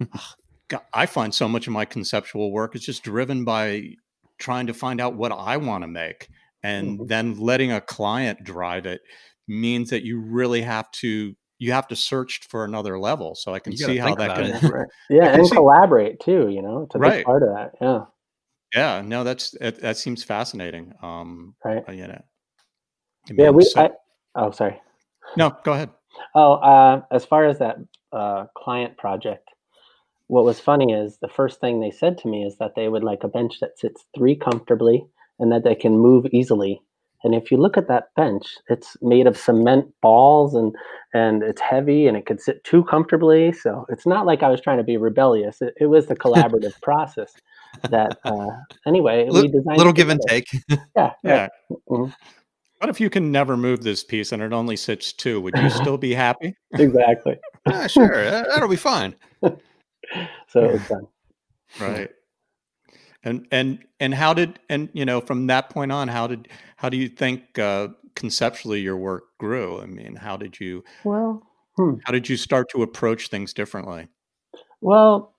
[0.92, 3.96] I find so much of my conceptual work is just driven by
[4.38, 6.28] trying to find out what I want to make
[6.62, 7.06] and mm-hmm.
[7.06, 9.00] then letting a client drive it
[9.48, 13.58] means that you really have to you have to search for another level so i
[13.58, 14.88] can see how that can right.
[15.10, 17.18] yeah and see, collaborate too you know it's a right.
[17.18, 18.00] big part of that yeah
[18.74, 22.22] yeah no that's that, that seems fascinating um right you know
[23.32, 23.90] yeah we so, I,
[24.36, 24.80] oh sorry
[25.36, 25.90] no go ahead
[26.34, 27.76] oh uh as far as that
[28.12, 29.48] uh client project
[30.28, 33.02] what was funny is the first thing they said to me is that they would
[33.02, 35.04] like a bench that sits three comfortably
[35.40, 36.80] and that they can move easily.
[37.22, 40.74] And if you look at that bench, it's made of cement balls and
[41.12, 43.52] and it's heavy and it could sit too comfortably.
[43.52, 45.60] So it's not like I was trying to be rebellious.
[45.60, 47.32] It, it was the collaborative process
[47.90, 48.48] that uh,
[48.86, 50.48] anyway we designed little give and take.
[50.96, 51.48] Yeah, yeah.
[51.70, 52.10] Mm-hmm.
[52.78, 55.40] what if you can never move this piece and it only sits two?
[55.40, 56.56] Would you still be happy?
[56.72, 57.38] exactly.
[57.66, 59.14] yeah, sure, that'll be fine.
[59.42, 61.06] so it was fun.
[61.78, 62.10] Right.
[63.22, 66.88] And and and how did and you know from that point on how did how
[66.88, 69.80] do you think uh, conceptually your work grew?
[69.80, 71.42] I mean, how did you well
[71.76, 71.94] hmm.
[72.04, 74.08] how did you start to approach things differently?
[74.80, 75.34] Well,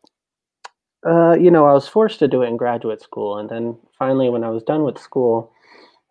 [1.06, 4.30] uh, you know, I was forced to do it in graduate school, and then finally,
[4.30, 5.52] when I was done with school,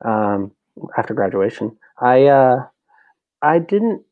[0.04, 0.50] um,
[0.98, 2.66] after graduation, I uh,
[3.42, 4.02] I didn't.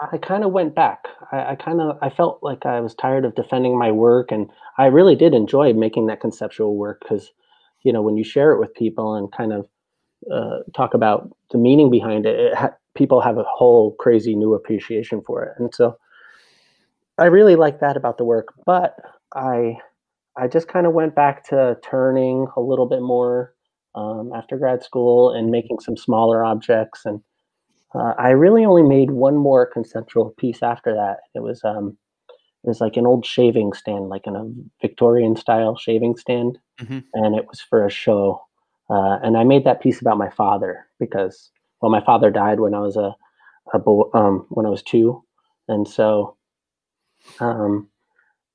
[0.00, 1.06] I kind of went back.
[1.32, 4.50] I, I kind of I felt like I was tired of defending my work, and
[4.78, 7.32] I really did enjoy making that conceptual work because,
[7.82, 9.66] you know, when you share it with people and kind of
[10.32, 14.54] uh, talk about the meaning behind it, it ha- people have a whole crazy new
[14.54, 15.96] appreciation for it, and so
[17.18, 18.48] I really like that about the work.
[18.66, 18.96] But
[19.34, 19.78] I
[20.36, 23.54] I just kind of went back to turning a little bit more
[23.94, 27.06] um, after grad school and making some smaller objects.
[27.06, 27.22] And
[27.94, 31.18] uh, I really only made one more conceptual piece after that.
[31.34, 31.96] It was um,
[32.28, 36.98] it was like an old shaving stand, like in a Victorian style shaving stand, mm-hmm.
[37.14, 38.42] and it was for a show.
[38.90, 42.74] Uh, and I made that piece about my father because well, my father died when
[42.74, 43.14] I was a,
[43.72, 45.22] a bo- um, when I was two,
[45.68, 46.36] and so
[47.40, 47.88] um,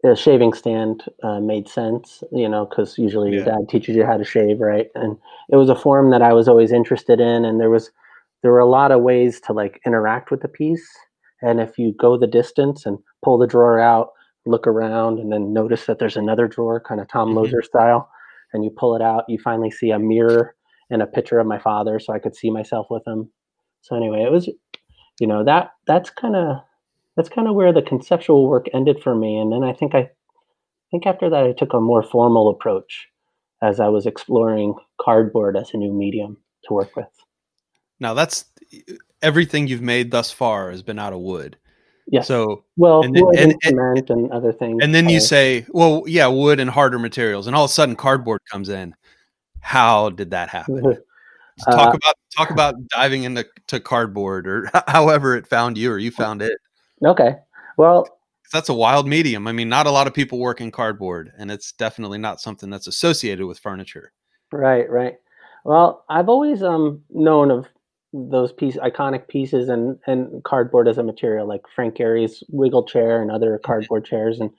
[0.04, 3.38] the shaving stand uh, made sense, you know, because usually yeah.
[3.38, 4.90] your dad teaches you how to shave, right?
[4.96, 5.18] And
[5.50, 7.92] it was a form that I was always interested in, and there was
[8.42, 10.88] there were a lot of ways to like interact with the piece.
[11.42, 14.10] And if you go the distance and pull the drawer out,
[14.46, 17.40] look around, and then notice that there's another drawer, kind of Tom mm-hmm.
[17.40, 18.10] Loeser style,
[18.54, 20.56] and you pull it out, you finally see a mirror
[20.90, 23.32] and a picture of my father, so I could see myself with him.
[23.82, 24.50] So anyway, it was,
[25.20, 26.58] you know, that that's kind of
[27.16, 29.38] that's kind of where the conceptual work ended for me.
[29.38, 30.10] And then I think I, I
[30.92, 33.08] think after that I took a more formal approach
[33.62, 37.08] as I was exploring cardboard as a new medium to work with.
[38.02, 38.46] Now that's
[39.22, 41.58] everything you've made thus far has been out of wood.
[42.08, 42.28] Yes.
[42.28, 44.80] So well, and, wood and, and, cement and, other things.
[44.82, 47.96] And then you say, well, yeah, wood and harder materials, and all of a sudden
[47.96, 48.96] cardboard comes in.
[49.62, 50.82] How did that happen?
[51.70, 56.00] talk uh, about talk about diving into to cardboard or however it found you or
[56.00, 56.58] you found it.
[57.06, 57.36] Okay.
[57.78, 58.08] Well,
[58.52, 59.48] that's a wild medium.
[59.48, 62.70] I mean, not a lot of people work in cardboard, and it's definitely not something
[62.70, 64.12] that's associated with furniture.
[64.52, 65.18] Right, right.
[65.64, 67.68] Well, I've always um known of
[68.14, 73.22] those piece iconic pieces and and cardboard as a material, like Frank Gehry's wiggle chair
[73.22, 73.66] and other mm-hmm.
[73.66, 74.40] cardboard chairs.
[74.40, 74.52] And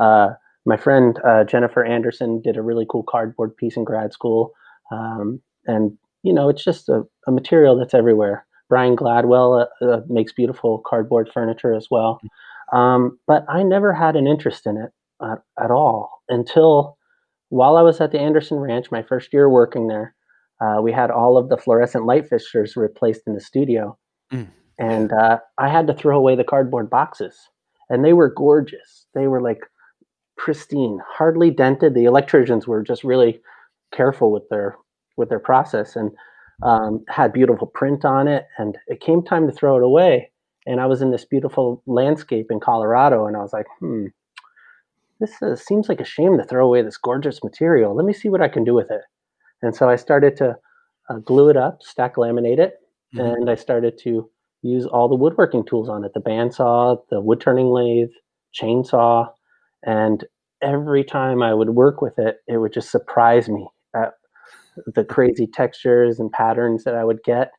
[0.00, 4.52] uh, my friend uh, Jennifer Anderson did a really cool cardboard piece in grad school.
[4.90, 8.46] Um, and you know, it's just a, a material that's everywhere.
[8.68, 12.20] Brian Gladwell uh, uh, makes beautiful cardboard furniture as well.
[12.72, 16.98] Um, but I never had an interest in it uh, at all until
[17.48, 20.15] while I was at the Anderson Ranch, my first year working there.
[20.60, 23.98] Uh, we had all of the fluorescent light fixtures replaced in the studio.
[24.32, 24.48] Mm.
[24.78, 27.36] And uh, I had to throw away the cardboard boxes.
[27.88, 29.06] And they were gorgeous.
[29.14, 29.60] They were like
[30.36, 31.94] pristine, hardly dented.
[31.94, 33.40] The electricians were just really
[33.94, 34.76] careful with their
[35.16, 35.96] with their process.
[35.96, 36.10] And
[36.62, 40.30] um, had beautiful print on it, and it came time to throw it away.
[40.66, 44.06] And I was in this beautiful landscape in Colorado, and I was like, hmm,
[45.20, 47.94] this uh, seems like a shame to throw away this gorgeous material.
[47.94, 49.02] Let me see what I can do with it.
[49.66, 50.56] And so I started to
[51.10, 52.74] uh, glue it up, stack laminate it,
[53.14, 53.20] mm-hmm.
[53.20, 54.30] and I started to
[54.62, 58.10] use all the woodworking tools on it the bandsaw, the wood turning lathe,
[58.60, 59.28] chainsaw.
[59.84, 60.24] And
[60.62, 64.14] every time I would work with it, it would just surprise me at
[64.94, 67.52] the crazy textures and patterns that I would get.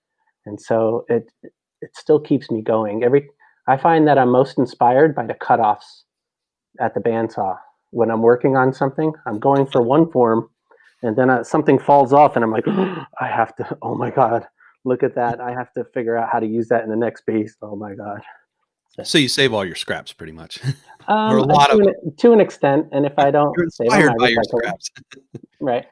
[0.45, 1.29] And so it
[1.81, 3.03] it still keeps me going.
[3.03, 3.29] Every
[3.67, 6.03] I find that I'm most inspired by the cutoffs
[6.79, 7.57] at the bandsaw.
[7.91, 10.49] When I'm working on something, I'm going for one form,
[11.03, 13.77] and then uh, something falls off, and I'm like, oh, I have to.
[13.81, 14.47] Oh my god,
[14.83, 15.39] look at that!
[15.39, 17.55] I have to figure out how to use that in the next piece.
[17.61, 18.21] Oh my god.
[19.03, 20.73] So you save all your scraps pretty much, um,
[21.31, 22.87] or a lot to of an, to an extent.
[22.91, 24.89] And if I don't, You're inspired them, by your scraps,
[25.59, 25.85] right?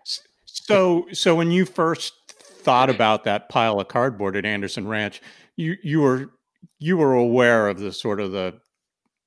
[0.46, 5.22] So, so when you first thought about that pile of cardboard at Anderson Ranch,
[5.56, 6.32] you you were
[6.80, 8.60] you were aware of the sort of the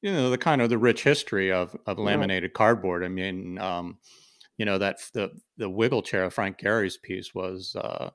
[0.02, 3.04] you know the kind of the rich history of of laminated cardboard.
[3.04, 3.98] I mean, um,
[4.58, 7.74] you know that the the wiggle chair of Frank Gehry's piece was.
[7.76, 8.10] Uh,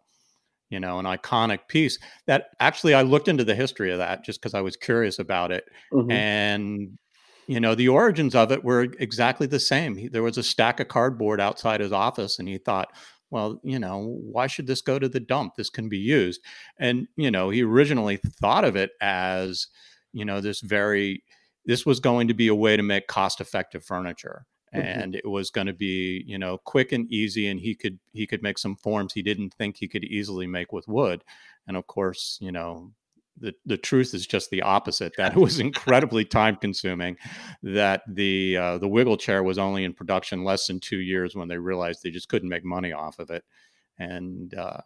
[0.69, 4.41] you know, an iconic piece that actually I looked into the history of that just
[4.41, 5.65] because I was curious about it.
[5.93, 6.09] Mm-hmm.
[6.09, 6.97] And
[7.45, 10.79] you know the origins of it were exactly the same he, there was a stack
[10.79, 12.87] of cardboard outside his office and he thought
[13.31, 16.39] well you know why should this go to the dump this can be used
[16.79, 19.67] and you know he originally thought of it as
[20.13, 21.21] you know this very
[21.65, 24.45] this was going to be a way to make cost effective furniture.
[24.73, 28.25] And it was going to be you know quick and easy and he could he
[28.25, 31.23] could make some forms he didn't think he could easily make with wood.
[31.67, 32.91] And of course, you know,
[33.39, 37.17] the, the truth is just the opposite that it was incredibly time consuming
[37.61, 41.47] that the uh, the wiggle chair was only in production less than two years when
[41.47, 43.43] they realized they just couldn't make money off of it.
[43.99, 44.81] And uh,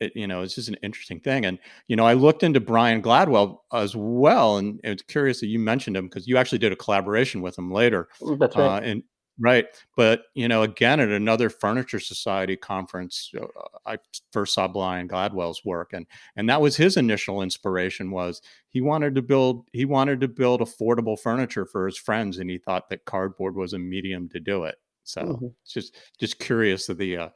[0.00, 1.44] it, you know it's just an interesting thing.
[1.44, 5.58] And you know i looked into brian gladwell as well and it's curious that you
[5.58, 8.66] mentioned him because you actually did a collaboration with him later that's right.
[8.66, 9.02] uh, and
[9.40, 9.66] Right.
[9.96, 13.46] But, you know, again, at another Furniture Society conference, uh,
[13.86, 13.98] I
[14.32, 19.14] first saw Brian Gladwell's work and and that was his initial inspiration was he wanted
[19.14, 23.04] to build he wanted to build affordable furniture for his friends and he thought that
[23.04, 24.76] cardboard was a medium to do it.
[25.04, 25.46] So, mm-hmm.
[25.62, 27.28] it's just just curious of the uh,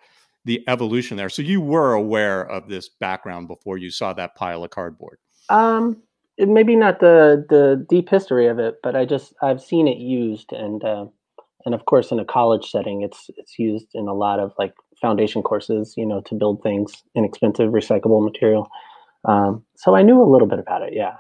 [0.45, 1.29] the evolution there.
[1.29, 5.19] So you were aware of this background before you saw that pile of cardboard.
[5.49, 6.03] Um
[6.39, 10.53] maybe not the the deep history of it, but I just I've seen it used
[10.53, 11.07] and uh
[11.65, 14.75] and of course in a college setting it's it's used in a lot of like
[15.01, 18.69] foundation courses you know to build things inexpensive recyclable material
[19.25, 21.17] um, so i knew a little bit about it yeah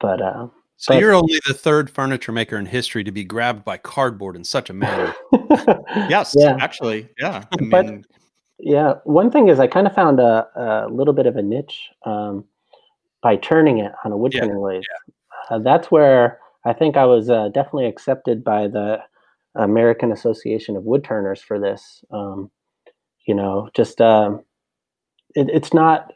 [0.00, 3.64] but uh, so but, you're only the third furniture maker in history to be grabbed
[3.64, 5.14] by cardboard in such a manner
[6.08, 6.56] yes yeah.
[6.60, 7.86] actually yeah I mean, but
[8.58, 11.90] yeah one thing is i kind of found a, a little bit of a niche
[12.04, 12.44] um,
[13.22, 14.82] by turning it on a wood turning yeah, lathe
[15.50, 15.56] yeah.
[15.56, 18.98] uh, that's where i think i was uh, definitely accepted by the
[19.58, 22.04] American Association of Woodturners for this.
[22.10, 22.50] Um,
[23.26, 24.44] you know, just um,
[25.34, 26.12] it, it's not.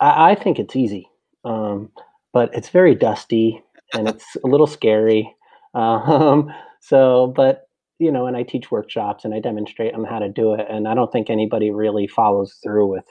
[0.00, 1.08] I, I, think it's easy,
[1.44, 1.90] um,
[2.32, 3.62] but it's very dusty
[3.92, 5.34] and it's a little scary.
[5.74, 7.66] Um, so, but
[7.98, 10.86] you know, and I teach workshops and I demonstrate them how to do it, and
[10.86, 13.04] I don't think anybody really follows through with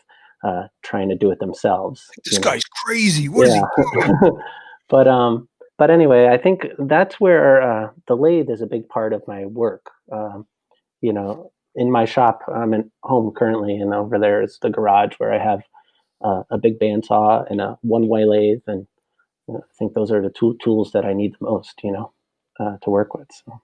[0.46, 2.06] uh, trying to do it themselves.
[2.24, 2.86] This guy's know?
[2.86, 3.28] crazy.
[3.28, 3.64] What yeah.
[3.78, 4.42] is he doing?
[4.90, 9.14] but um, but anyway, I think that's where uh, the lathe is a big part
[9.14, 9.90] of my work.
[10.12, 10.46] Um,
[11.02, 15.16] you know, in my shop, I'm at home currently, and over there is the garage
[15.18, 15.64] where I have
[16.24, 18.88] uh, a big bandsaw and a Oneway lathe, and
[19.50, 22.14] I think those are the two tools that I need the most, you know,
[22.60, 23.28] uh, to work with.
[23.32, 23.62] So,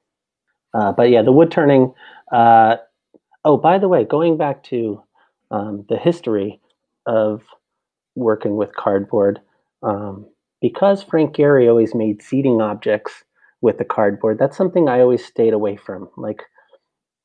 [0.73, 1.93] uh, but yeah, the wood turning.
[2.31, 2.77] Uh,
[3.45, 5.01] oh, by the way, going back to
[5.51, 6.59] um, the history
[7.05, 7.43] of
[8.15, 9.39] working with cardboard.
[9.81, 10.27] Um,
[10.61, 13.23] because Frank Gehry always made seating objects
[13.61, 16.09] with the cardboard, that's something I always stayed away from.
[16.17, 16.41] Like,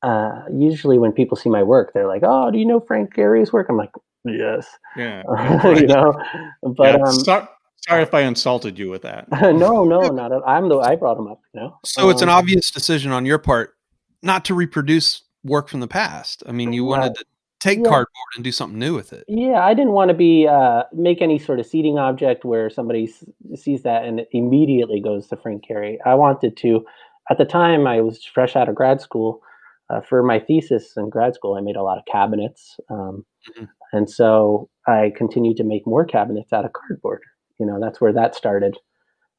[0.03, 3.51] uh, usually when people see my work, they're like, "Oh, do you know Frank Gehry's
[3.51, 3.91] work?" I'm like,
[4.23, 5.23] "Yes." Yeah.
[5.75, 6.13] you know,
[6.61, 9.27] but yeah, um, sorry, sorry if I insulted you with that.
[9.41, 11.41] no, no, not at, I'm the I brought him up.
[11.53, 13.75] You know, so um, it's an um, obvious decision on your part
[14.21, 16.43] not to reproduce work from the past.
[16.47, 17.25] I mean, you wanted to
[17.59, 17.89] take yeah.
[17.89, 19.23] cardboard and do something new with it.
[19.27, 23.05] Yeah, I didn't want to be uh, make any sort of seating object where somebody
[23.05, 25.97] s- sees that and immediately goes to Frank Gehry.
[26.05, 26.85] I wanted to.
[27.29, 29.41] At the time, I was fresh out of grad school.
[29.89, 33.65] Uh, for my thesis in grad school, I made a lot of cabinets, um, mm-hmm.
[33.93, 37.21] and so I continued to make more cabinets out of cardboard.
[37.59, 38.77] You know, that's where that started.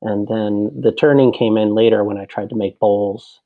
[0.03, 3.41] And then the turning came in later when I tried to make bowls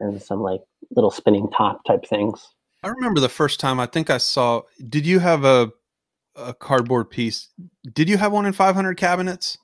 [0.00, 0.60] and some like
[0.94, 2.54] little spinning top type things.
[2.86, 4.62] I remember the first time I think I saw.
[4.88, 5.72] Did you have a
[6.36, 7.48] a cardboard piece?
[7.92, 9.58] Did you have one in 500 cabinets?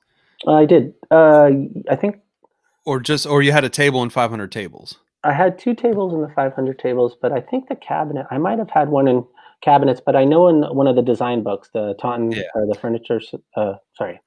[0.49, 0.95] I did.
[1.09, 1.51] Uh,
[1.89, 2.17] I think.
[2.85, 4.97] Or just, or you had a table in 500 tables.
[5.23, 8.27] I had two tables in the 500 tables, but I think the cabinet.
[8.33, 9.25] I might have had one in
[9.63, 12.43] cabinets, but I know in one of the design books, the Taunton yeah.
[12.57, 13.21] or the furniture.
[13.57, 14.21] Uh, sorry,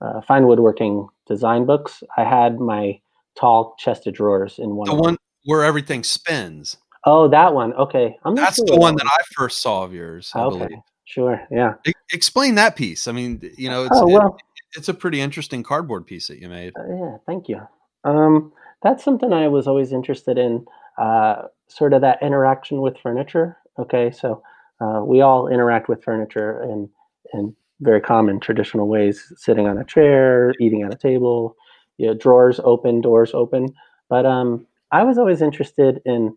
[0.00, 2.02] uh, fine woodworking design books.
[2.18, 2.98] I had my
[3.38, 4.88] tall chest of drawers in one.
[4.88, 6.76] The one where everything spins.
[7.04, 7.72] Oh, that one.
[7.74, 10.30] Okay, I'm That's sure the one that I first saw of yours.
[10.34, 10.78] I okay, believe.
[11.04, 11.40] sure.
[11.50, 11.74] Yeah.
[12.12, 13.08] Explain that piece.
[13.08, 16.38] I mean, you know, it's oh, well, it, it's a pretty interesting cardboard piece that
[16.38, 16.72] you made.
[16.78, 17.60] Uh, yeah, thank you.
[18.04, 20.66] Um, that's something I was always interested in.
[20.98, 23.56] Uh, sort of that interaction with furniture.
[23.78, 24.42] Okay, so
[24.80, 26.88] uh, we all interact with furniture in
[27.32, 31.56] in very common traditional ways, sitting on a chair, eating at a table,
[31.96, 33.68] you know, drawers open, doors open.
[34.08, 36.36] But um, I was always interested in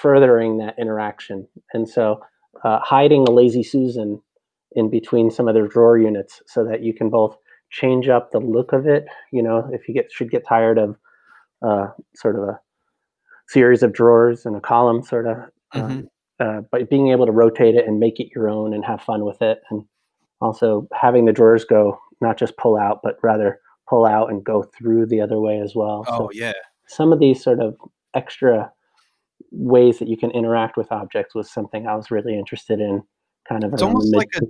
[0.00, 1.46] furthering that interaction.
[1.72, 2.20] And so
[2.64, 4.20] uh, hiding a lazy Susan
[4.72, 7.36] in between some of the drawer units so that you can both
[7.70, 9.06] change up the look of it.
[9.32, 10.96] You know, if you get should get tired of
[11.62, 12.60] uh, sort of a
[13.48, 15.36] series of drawers and a column, sort of,
[15.72, 16.58] um, mm-hmm.
[16.58, 19.24] uh, but being able to rotate it and make it your own and have fun
[19.24, 19.84] with it, and
[20.40, 23.58] also having the drawers go not just pull out, but rather
[23.88, 26.04] pull out and go through the other way as well.
[26.08, 26.52] Oh so yeah.
[26.86, 27.76] Some of these sort of
[28.14, 28.72] extra
[29.50, 33.02] ways that you can interact with objects was something I was really interested in.
[33.48, 34.40] Kind of, it's almost like a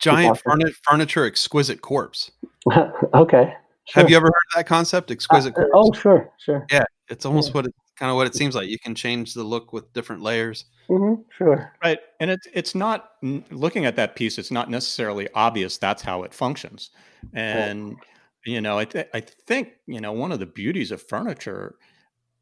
[0.00, 0.40] giant
[0.84, 2.30] furniture exquisite corpse.
[3.14, 3.54] okay.
[3.86, 4.02] Sure.
[4.02, 5.70] Have you ever heard that concept, exquisite uh, corpse?
[5.74, 6.66] Oh, sure, sure.
[6.70, 7.54] Yeah, it's almost yeah.
[7.54, 8.68] what it kind of what it seems like.
[8.68, 10.66] You can change the look with different layers.
[10.88, 11.72] Mm-hmm, sure.
[11.82, 14.38] Right, and it's it's not looking at that piece.
[14.38, 16.90] It's not necessarily obvious that's how it functions,
[17.32, 17.96] and
[18.44, 21.76] you know, I th- I think you know one of the beauties of furniture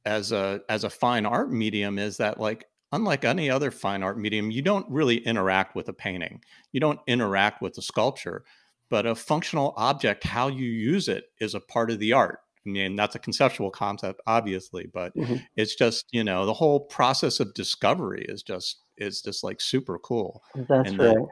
[0.09, 4.19] as a as a fine art medium is that like unlike any other fine art
[4.19, 6.41] medium, you don't really interact with a painting.
[6.73, 8.45] You don't interact with the sculpture,
[8.89, 12.39] but a functional object, how you use it, is a part of the art.
[12.67, 15.37] I mean, that's a conceptual concept, obviously, but mm-hmm.
[15.57, 19.99] it's just you know the whole process of discovery is just is just like super
[19.99, 20.43] cool.
[20.55, 21.15] That's and right.
[21.15, 21.27] The,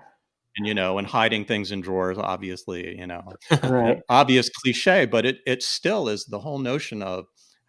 [0.59, 3.23] and you know, and hiding things in drawers, obviously, you know,
[3.62, 4.01] right.
[4.09, 7.27] obvious cliche, but it it still is the whole notion of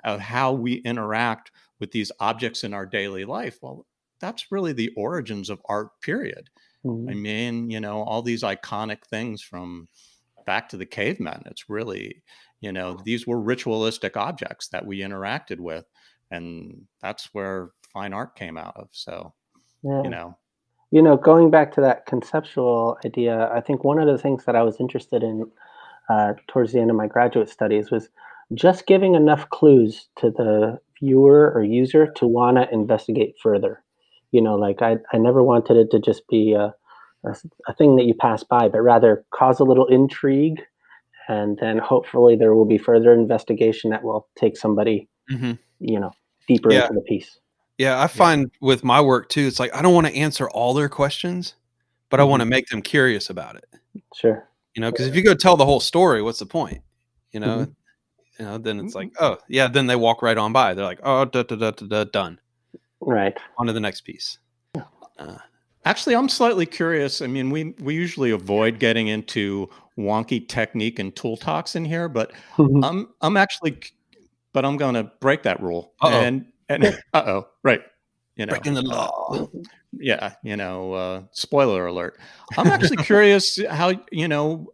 [0.08, 3.60] of how we interact with these objects in our daily life.
[3.62, 3.86] Well,
[4.20, 5.89] that's really the origins of art.
[6.02, 6.50] Period.
[6.84, 7.10] Mm-hmm.
[7.10, 9.88] I mean, you know, all these iconic things from
[10.48, 11.43] back to the cavemen.
[11.46, 12.24] It's really
[12.62, 15.86] you know these were ritualistic objects that we interacted with
[16.32, 19.34] and that's where fine art came out of so
[19.84, 20.04] yeah.
[20.04, 20.38] you know
[20.91, 24.56] you know going back to that conceptual idea i think one of the things that
[24.56, 25.50] i was interested in
[26.10, 28.10] uh, towards the end of my graduate studies was
[28.53, 33.83] just giving enough clues to the viewer or user to want to investigate further
[34.31, 36.73] you know like I, I never wanted it to just be a,
[37.25, 37.36] a,
[37.67, 40.62] a thing that you pass by but rather cause a little intrigue
[41.27, 45.53] and then hopefully there will be further investigation that will take somebody mm-hmm.
[45.79, 46.12] you know
[46.47, 46.83] deeper yeah.
[46.83, 47.39] into the piece
[47.77, 48.67] yeah i find yeah.
[48.67, 51.55] with my work too it's like i don't want to answer all their questions
[52.10, 52.21] but mm-hmm.
[52.21, 53.65] i want to make them curious about it
[54.15, 56.81] sure you know because if you go tell the whole story what's the point
[57.31, 57.71] you know mm-hmm.
[58.39, 61.00] You know then it's like oh yeah then they walk right on by they're like
[61.04, 62.39] oh da, da, da, da, done
[63.02, 64.39] right on to the next piece
[65.19, 65.38] uh,
[65.88, 67.21] Actually, I'm slightly curious.
[67.21, 72.10] I mean, we we usually avoid getting into wonky technique and tool talks in here,
[72.10, 72.84] but mm-hmm.
[72.84, 73.80] I'm I'm actually,
[74.52, 75.93] but I'm going to break that rule.
[76.02, 76.12] Uh-oh.
[76.12, 77.80] And and uh oh, right,
[78.36, 79.47] you know, breaking the law.
[79.93, 82.19] Yeah, you know, uh, spoiler alert.
[82.58, 84.73] I'm actually curious how you know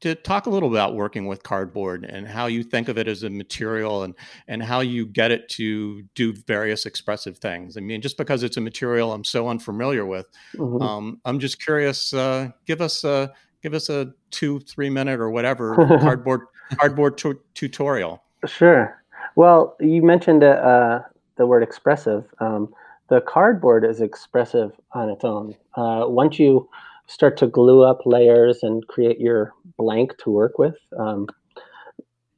[0.00, 3.22] to talk a little about working with cardboard and how you think of it as
[3.22, 4.14] a material and
[4.48, 7.76] and how you get it to do various expressive things.
[7.76, 10.82] I mean, just because it's a material I'm so unfamiliar with, mm-hmm.
[10.82, 12.12] um, I'm just curious.
[12.12, 13.32] Uh, give us a
[13.62, 16.42] give us a two three minute or whatever cardboard
[16.76, 18.22] cardboard t- tutorial.
[18.46, 18.96] Sure.
[19.36, 21.00] Well, you mentioned uh,
[21.36, 22.24] the word expressive.
[22.38, 22.72] Um,
[23.08, 25.54] the cardboard is expressive on its own.
[25.74, 26.68] Uh, once you
[27.10, 30.76] start to glue up layers and create your blank to work with.
[30.96, 31.26] Um,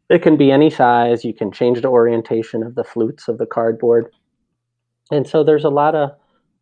[0.09, 1.25] it can be any size.
[1.25, 4.11] You can change the orientation of the flutes of the cardboard,
[5.11, 6.11] and so there's a lot of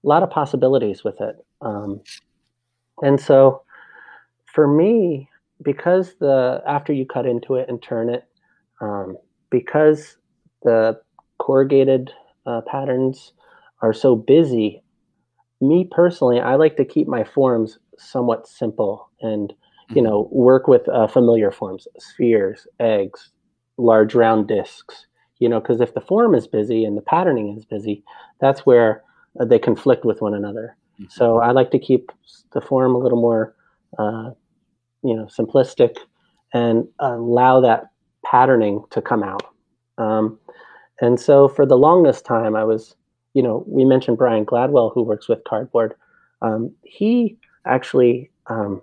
[0.02, 1.36] lot of possibilities with it.
[1.60, 2.00] Um,
[3.02, 3.62] and so,
[4.46, 5.28] for me,
[5.62, 8.24] because the after you cut into it and turn it,
[8.80, 9.16] um,
[9.50, 10.16] because
[10.62, 11.00] the
[11.38, 12.12] corrugated
[12.46, 13.32] uh, patterns
[13.82, 14.82] are so busy,
[15.60, 19.52] me personally, I like to keep my forms somewhat simple and
[19.90, 20.04] you mm-hmm.
[20.04, 23.30] know work with uh, familiar forms spheres eggs
[23.76, 25.06] large round discs
[25.38, 28.02] you know because if the form is busy and the patterning is busy
[28.40, 29.02] that's where
[29.40, 31.10] uh, they conflict with one another mm-hmm.
[31.10, 32.10] so i like to keep
[32.52, 33.54] the form a little more
[33.98, 34.30] uh,
[35.02, 35.96] you know simplistic
[36.52, 37.90] and allow that
[38.24, 39.42] patterning to come out
[39.98, 40.38] um,
[41.00, 42.94] and so for the longest time i was
[43.34, 45.94] you know we mentioned brian gladwell who works with cardboard
[46.42, 48.80] um, he actually um,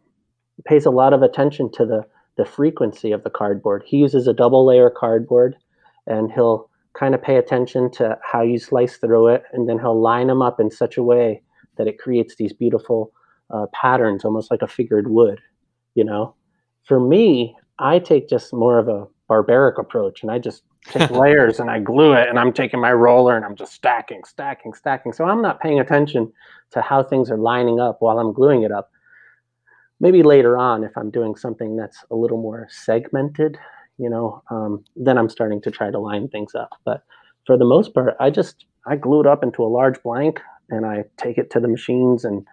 [0.66, 2.06] pays a lot of attention to the
[2.38, 3.84] the frequency of the cardboard.
[3.86, 5.56] He uses a double layer cardboard,
[6.06, 10.00] and he'll kind of pay attention to how you slice through it, and then he'll
[10.00, 11.42] line them up in such a way
[11.78, 13.12] that it creates these beautiful
[13.50, 15.42] uh, patterns, almost like a figured wood.
[15.96, 16.36] You know,
[16.86, 21.60] for me, I take just more of a barbaric approach, and I just take layers
[21.60, 25.14] and I glue it, and I'm taking my roller and I'm just stacking, stacking, stacking.
[25.14, 26.32] So I'm not paying attention
[26.72, 28.92] to how things are lining up while I'm gluing it up.
[30.00, 33.58] Maybe later on, if I'm doing something that's a little more segmented,
[33.98, 36.70] you know, um, then I'm starting to try to line things up.
[36.86, 37.04] But
[37.46, 40.40] for the most part, I just I glue it up into a large blank
[40.70, 42.46] and I take it to the machines and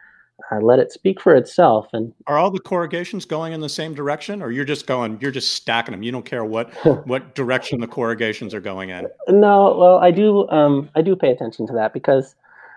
[0.50, 1.88] I let it speak for itself.
[1.92, 5.30] And are all the corrugations going in the same direction, or you're just going, you're
[5.30, 6.02] just stacking them?
[6.02, 6.72] You don't care what
[7.06, 9.06] what direction the corrugations are going in.
[9.28, 10.48] No, well, I do.
[10.48, 12.34] Um, I do pay attention to that because,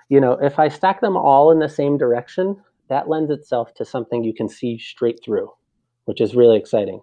[0.09, 2.57] you know, if I stack them all in the same direction,
[2.89, 5.51] that lends itself to something you can see straight through,
[6.05, 7.01] which is really exciting.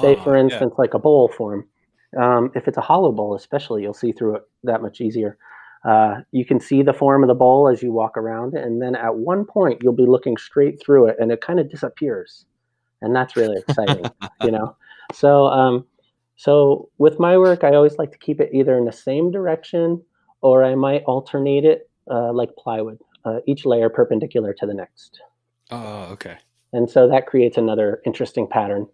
[0.00, 0.80] Say, for ah, instance, yeah.
[0.80, 1.66] like a bowl form.
[2.16, 5.38] Um, if it's a hollow bowl, especially, you'll see through it that much easier.
[5.84, 8.94] Uh, you can see the form of the bowl as you walk around and then
[8.94, 12.46] at one point you'll be looking straight through it, and it kind of disappears,
[13.00, 14.04] and that's really exciting,
[14.42, 14.76] you know.
[15.14, 15.84] So, um,
[16.36, 20.02] so with my work, I always like to keep it either in the same direction
[20.40, 25.20] or I might alternate it uh, like plywood, uh, each layer perpendicular to the next.
[25.70, 26.36] Oh, okay.
[26.72, 28.86] And so that creates another interesting pattern.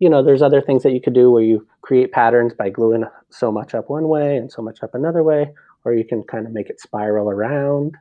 [0.00, 3.04] You know, there's other things that you could do where you create patterns by gluing
[3.30, 5.52] so much up one way and so much up another way,
[5.84, 7.96] or you can kind of make it spiral around.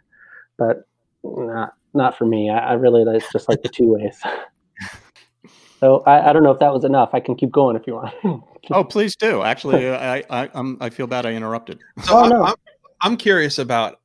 [0.57, 0.87] But
[1.23, 2.49] not not for me.
[2.49, 4.19] I, I really that's just like the two ways.
[5.79, 7.11] So I, I, don't know if that was enough.
[7.13, 8.13] I can keep going if you want.
[8.71, 9.43] oh, please do.
[9.43, 11.79] Actually, I I I'm, I feel bad I interrupted.
[12.03, 12.43] So oh, no.
[12.43, 12.55] I'm,
[13.01, 13.99] I'm curious about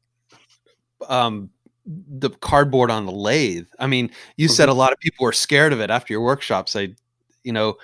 [1.09, 1.51] um
[1.87, 3.67] the cardboard on the lathe.
[3.79, 4.55] I mean, you mm-hmm.
[4.55, 6.77] said a lot of people were scared of it after your workshops.
[6.77, 6.95] I,
[7.43, 7.77] you know,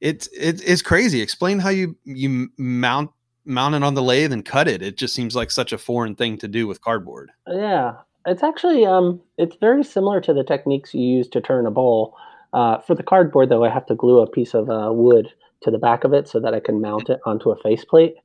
[0.00, 1.20] it's it's it's crazy.
[1.20, 3.10] Explain how you you mount
[3.50, 4.82] mount it on the lathe and cut it.
[4.82, 7.30] It just seems like such a foreign thing to do with cardboard.
[7.46, 7.96] Yeah,
[8.26, 12.16] it's actually um it's very similar to the techniques you use to turn a bowl.
[12.52, 15.32] Uh, for the cardboard, though, I have to glue a piece of uh, wood
[15.62, 18.16] to the back of it so that I can mount it onto a faceplate.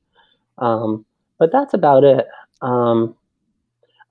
[0.58, 1.04] Um,
[1.38, 2.26] but that's about it.
[2.60, 3.14] Um,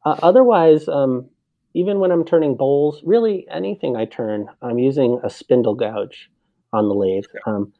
[0.05, 1.29] uh, otherwise, um,
[1.73, 6.29] even when I'm turning bowls, really anything I turn, I'm using a spindle gouge
[6.71, 7.25] on the lathe.
[7.45, 7.73] Um,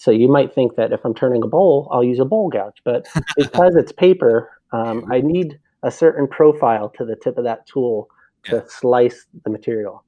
[0.00, 2.78] so you might think that if I'm turning a bowl, I'll use a bowl gouge,
[2.84, 7.66] but because it's paper, um, I need a certain profile to the tip of that
[7.66, 8.08] tool
[8.44, 8.62] to yeah.
[8.66, 10.02] slice the material.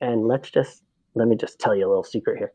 [0.00, 0.84] And let's just
[1.16, 2.52] let me just tell you a little secret here.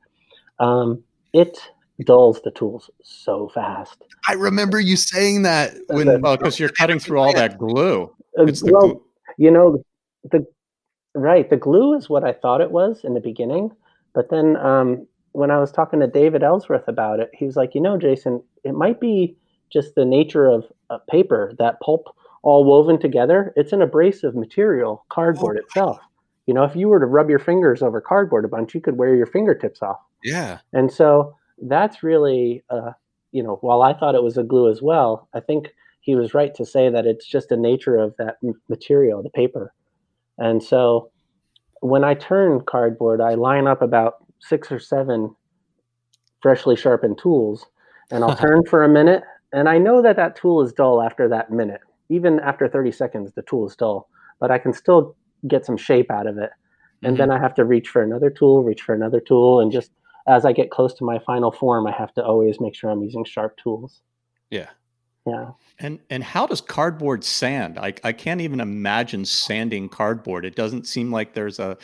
[0.60, 1.60] Um, it
[2.06, 4.06] dulls the tools so fast.
[4.26, 8.04] I remember you saying that when well, because you're cutting through all that glue.
[8.40, 9.04] Uh, it's well, glue.
[9.38, 9.84] you know,
[10.32, 10.48] the
[11.16, 13.72] right the glue is what I thought it was in the beginning,
[14.14, 15.06] but then um,
[15.38, 18.42] when I was talking to David Ellsworth about it, he was like, you know, Jason,
[18.64, 19.38] it might be
[19.72, 22.08] just the nature of uh, paper that pulp
[22.42, 23.54] all woven together.
[23.56, 26.00] It's an abrasive material, cardboard oh, itself.
[26.48, 28.98] You know, if you were to rub your fingers over cardboard a bunch, you could
[28.98, 30.00] wear your fingertips off.
[30.24, 30.58] Yeah.
[30.74, 32.94] And so that's really, uh,
[33.32, 35.68] you know, while I thought it was a glue as well, I think
[36.02, 38.38] he was right to say that it's just the nature of that
[38.70, 39.72] material, the paper.
[40.40, 41.12] And so
[41.82, 45.36] when I turn cardboard, I line up about six or seven
[46.42, 47.66] freshly sharpened tools
[48.12, 49.24] and I'll turn for a minute.
[49.54, 51.82] And I know that that tool is dull after that minute.
[52.10, 54.10] Even after 30 seconds, the tool is dull,
[54.40, 55.16] but I can still
[55.48, 56.52] get some shape out of it.
[57.04, 57.30] And mm-hmm.
[57.30, 59.60] then I have to reach for another tool, reach for another tool.
[59.60, 59.92] And just
[60.28, 63.04] as I get close to my final form, I have to always make sure I'm
[63.04, 64.02] using sharp tools.
[64.50, 64.70] Yeah.
[65.26, 65.52] Yeah.
[65.80, 67.78] And and how does cardboard sand?
[67.78, 70.46] I I can't even imagine sanding cardboard.
[70.46, 71.78] It doesn't seem like there's a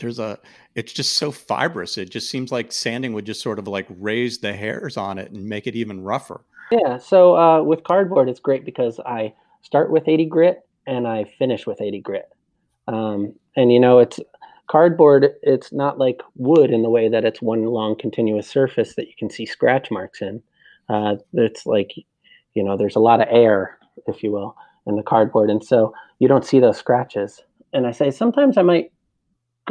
[0.00, 0.38] there's a
[0.74, 1.98] it's just so fibrous.
[1.98, 5.30] It just seems like sanding would just sort of like raise the hairs on it
[5.30, 6.44] and make it even rougher.
[6.70, 6.98] Yeah.
[6.98, 11.66] So uh, with cardboard, it's great because I start with 80 grit and I finish
[11.66, 12.28] with 80 grit.
[12.88, 14.20] Um, and you know, it's
[14.68, 15.28] cardboard.
[15.42, 19.14] It's not like wood in the way that it's one long continuous surface that you
[19.18, 20.42] can see scratch marks in.
[20.88, 21.92] Uh, it's like
[22.54, 25.94] you know there's a lot of air if you will in the cardboard and so
[26.18, 27.42] you don't see those scratches
[27.72, 28.92] and i say sometimes i might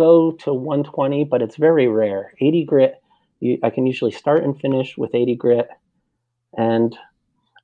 [0.06, 2.34] go to 120 but it's very rare.
[2.40, 2.96] 80 grit
[3.40, 5.68] you, i can usually start and finish with 80 grit.
[6.58, 6.98] And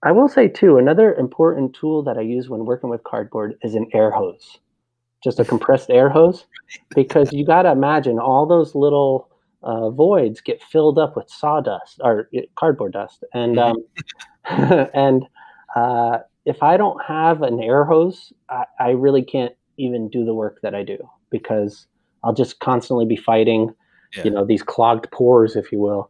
[0.03, 3.75] i will say too another important tool that i use when working with cardboard is
[3.75, 4.59] an air hose
[5.25, 6.45] just a compressed air hose
[6.95, 9.27] because you got to imagine all those little
[9.63, 13.23] uh, voids get filled up with sawdust or uh, cardboard dust.
[13.33, 13.75] And um,
[14.45, 15.25] and
[15.75, 20.33] uh, if I don't have an air hose, I, I, really can't even do the
[20.33, 20.97] work that I do
[21.31, 21.87] because
[22.25, 23.73] I'll just constantly be fighting,
[24.15, 24.23] yeah.
[24.23, 26.09] you know, these clogged pores, if you will.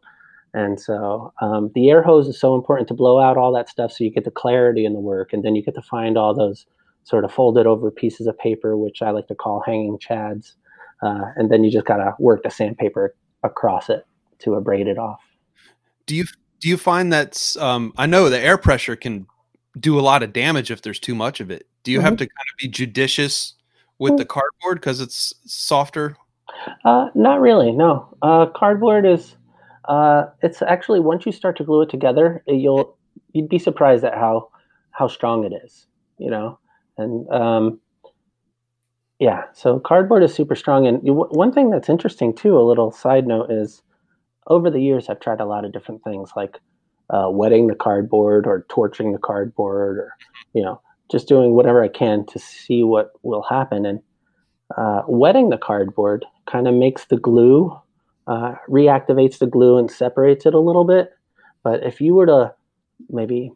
[0.54, 3.92] And so um, the air hose is so important to blow out all that stuff
[3.92, 5.32] so you get the clarity in the work.
[5.32, 6.64] And then you get to find all those
[7.04, 10.54] sort of folded over pieces of paper, which I like to call hanging chads.
[11.02, 14.06] Uh, and then you just got to work the sandpaper across it
[14.38, 15.20] to abrade it off.
[16.06, 16.24] Do you
[16.60, 19.26] do you find that um, I know the air pressure can
[19.78, 21.66] do a lot of damage if there's too much of it.
[21.82, 22.06] Do you mm-hmm.
[22.06, 23.54] have to kind of be judicious
[23.98, 26.16] with the cardboard because it's softer?
[26.84, 27.72] Uh, not really.
[27.72, 29.36] No, uh, cardboard is.
[29.86, 32.96] Uh, it's actually once you start to glue it together, you'll
[33.32, 34.48] you'd be surprised at how
[34.90, 35.86] how strong it is.
[36.18, 36.58] You know,
[36.98, 37.80] and um,
[39.18, 40.86] yeah, so cardboard is super strong.
[40.86, 43.82] And you, one thing that's interesting too, a little side note is
[44.46, 46.58] over the years, I've tried a lot of different things like
[47.10, 50.12] uh, wetting the cardboard or torching the cardboard or,
[50.52, 50.80] you know,
[51.10, 53.86] just doing whatever I can to see what will happen.
[53.86, 54.00] And
[54.76, 57.78] uh, wetting the cardboard kind of makes the glue,
[58.26, 61.12] uh, reactivates the glue and separates it a little bit.
[61.62, 62.54] But if you were to
[63.08, 63.52] maybe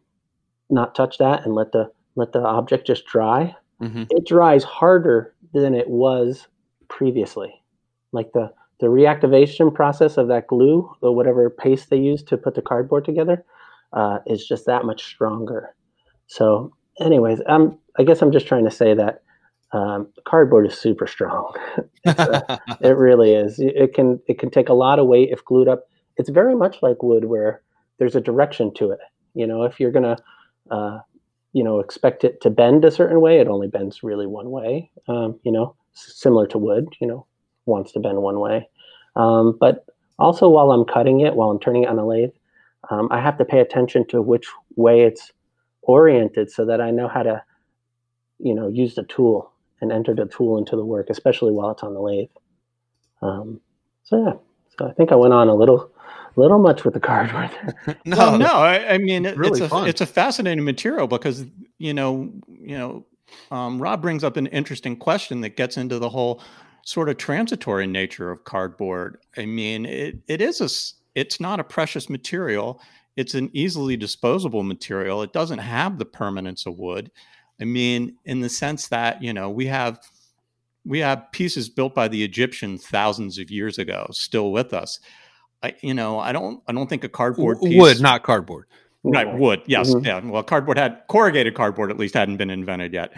[0.69, 4.05] not touch that and let the let the object just dry, mm-hmm.
[4.11, 6.49] it dries harder than it was
[6.89, 7.53] previously.
[8.13, 12.55] Like the the reactivation process of that glue or whatever paste they use to put
[12.55, 13.45] the cardboard together
[13.93, 15.75] uh, is just that much stronger.
[16.27, 19.23] So anyways, um, I guess I'm just trying to say that
[19.73, 21.55] um, cardboard is super strong.
[22.07, 23.59] uh, it really is.
[23.59, 25.89] It can it can take a lot of weight if glued up.
[26.17, 27.63] It's very much like wood, where
[27.99, 29.01] there's a direction to it.
[29.35, 30.17] You know, if you're gonna,
[30.71, 30.99] uh,
[31.53, 34.91] you know, expect it to bend a certain way, it only bends really one way.
[35.09, 36.89] Um, you know, similar to wood.
[37.01, 37.27] You know,
[37.67, 38.69] wants to bend one way.
[39.17, 39.87] Um, but
[40.19, 42.31] also, while I'm cutting it, while I'm turning it on a lathe,
[42.91, 44.47] um, I have to pay attention to which
[44.77, 45.33] way it's
[45.91, 47.43] oriented, so that I know how to,
[48.39, 51.83] you know, use the tool and enter the tool into the work, especially while it's
[51.83, 52.29] on the lathe.
[53.23, 53.61] Um,
[54.05, 54.33] so yeah,
[54.79, 55.91] so I think I went on a little,
[56.37, 57.51] little much with the cardboard.
[58.05, 59.89] no, well, no, I, I mean it, really it's a fun.
[59.89, 61.45] it's a fascinating material because
[61.79, 63.05] you know you know
[63.51, 66.43] um, Rob brings up an interesting question that gets into the whole
[66.85, 69.19] sort of transitory nature of cardboard.
[69.37, 70.69] I mean, it, it is a
[71.15, 72.81] it's not a precious material.
[73.21, 75.23] It's an easily disposable material.
[75.23, 77.11] It doesn't have the permanence of wood.
[77.61, 80.01] I mean, in the sense that you know we have
[80.87, 84.99] we have pieces built by the Egyptians thousands of years ago still with us.
[85.63, 88.65] I, you know, I don't I don't think a cardboard piece, wood, not cardboard.
[89.03, 89.63] Right, wood.
[89.65, 90.05] Yes, mm-hmm.
[90.05, 90.21] yeah.
[90.21, 93.13] Well, cardboard had corrugated cardboard at least hadn't been invented yet.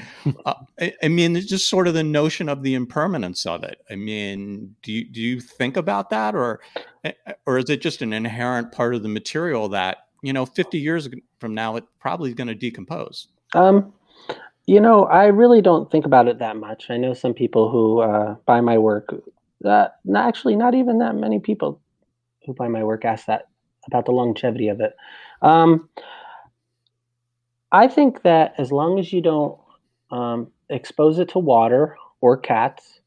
[0.47, 3.83] uh, I, I, mean, it's just sort of the notion of the impermanence of it.
[3.91, 6.61] I mean, do you do you think about that, or
[7.03, 7.12] eh,
[7.47, 11.09] or is it just an inherent part of the material that you know, fifty years
[11.41, 13.26] from now, it probably is going to decompose?
[13.55, 13.93] Um,
[14.66, 16.91] you know, I really don't think about it that much.
[16.91, 19.12] I know some people who uh, buy my work.
[19.62, 21.80] That not actually not even that many people
[22.47, 23.49] who buy my work ask that
[23.87, 24.95] about the longevity of it.
[25.43, 25.88] Um,
[27.72, 29.59] I think that as long as you don't
[30.11, 33.01] um, expose it to water or cats,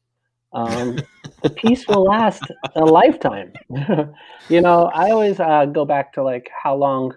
[0.52, 0.98] um,
[1.42, 2.42] the piece will last
[2.74, 3.52] a lifetime.
[4.48, 7.14] you know, I always uh, go back to like how long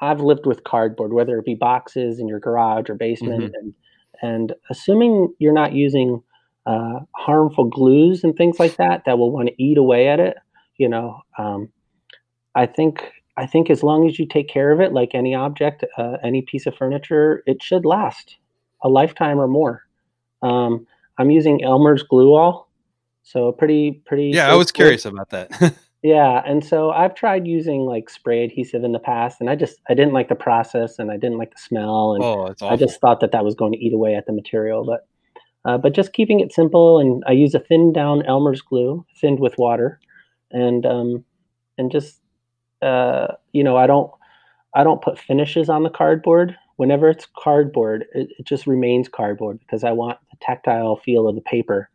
[0.00, 3.54] I've lived with cardboard, whether it be boxes in your garage or basement, mm-hmm.
[3.54, 3.74] and
[4.22, 6.22] and assuming you're not using
[6.66, 10.36] uh, harmful glues and things like that that will want to eat away at it,
[10.76, 11.68] you know, um,
[12.54, 15.84] I think I think as long as you take care of it, like any object,
[15.96, 18.36] uh, any piece of furniture, it should last
[18.82, 19.82] a lifetime or more.
[20.42, 20.86] Um,
[21.18, 22.68] I'm using Elmer's glue all,
[23.22, 24.30] so pretty pretty.
[24.30, 25.74] Yeah, I was curious about that.
[26.02, 29.80] Yeah, and so I've tried using like spray adhesive in the past, and I just
[29.88, 33.00] I didn't like the process, and I didn't like the smell, and oh, I just
[33.00, 34.84] thought that that was going to eat away at the material.
[34.84, 35.06] But
[35.64, 39.38] uh, but just keeping it simple, and I use a thinned down Elmer's glue, thinned
[39.38, 40.00] with water,
[40.50, 41.24] and um,
[41.78, 42.20] and just
[42.82, 44.10] uh, you know I don't
[44.74, 46.56] I don't put finishes on the cardboard.
[46.76, 51.34] Whenever it's cardboard, it, it just remains cardboard because I want the tactile feel of
[51.34, 51.90] the paper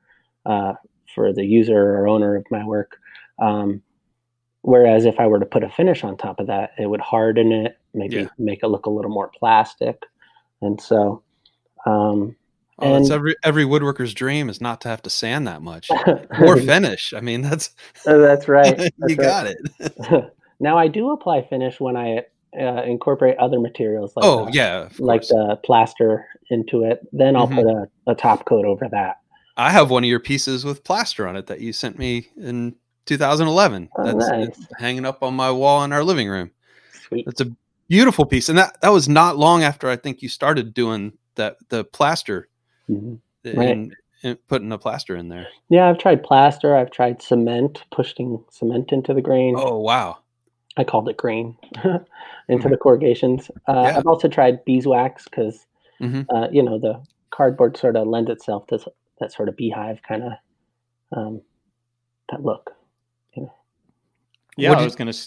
[0.46, 0.74] uh,
[1.14, 2.98] for the user or owner of my work.
[3.40, 3.82] Um,
[4.68, 7.54] Whereas if I were to put a finish on top of that, it would harden
[7.54, 8.28] it, maybe yeah.
[8.38, 10.04] make it look a little more plastic.
[10.62, 11.24] And so,
[11.86, 12.36] um,
[12.80, 15.90] oh, and, every every woodworker's dream is not to have to sand that much
[16.42, 17.14] or finish.
[17.14, 17.70] I mean, that's
[18.08, 18.76] oh, that's right.
[18.78, 19.18] That's you right.
[19.18, 20.34] got it.
[20.60, 22.24] now I do apply finish when I
[22.60, 24.14] uh, incorporate other materials.
[24.16, 27.08] Like, oh uh, yeah, like the plaster into it.
[27.12, 27.56] Then I'll mm-hmm.
[27.56, 29.20] put a, a top coat over that.
[29.58, 32.76] I have one of your pieces with plaster on it that you sent me in
[33.08, 33.90] 2011.
[33.98, 34.68] Oh, That's nice.
[34.78, 36.52] hanging up on my wall in our living room.
[37.08, 37.26] Sweet.
[37.26, 37.52] That's a
[37.88, 41.58] beautiful piece, and that that was not long after I think you started doing that
[41.70, 42.50] the plaster
[42.90, 43.16] mm-hmm.
[43.58, 43.70] right.
[43.70, 45.48] and, and, putting the plaster in there.
[45.70, 46.76] Yeah, I've tried plaster.
[46.76, 49.56] I've tried cement, pushing cement into the grain.
[49.58, 50.20] Oh wow!
[50.78, 52.06] I called it grain into
[52.50, 52.70] mm-hmm.
[52.70, 53.50] the corrugations.
[53.68, 53.98] Uh, yeah.
[53.98, 55.66] I've also tried beeswax because
[56.02, 56.22] mm-hmm.
[56.36, 57.02] uh, you know the
[57.32, 58.80] cardboard sort of lends itself to
[59.20, 60.32] that sort of beehive kind of
[61.18, 61.42] um,
[62.32, 62.72] that look.
[64.58, 65.20] Yeah, I was going to.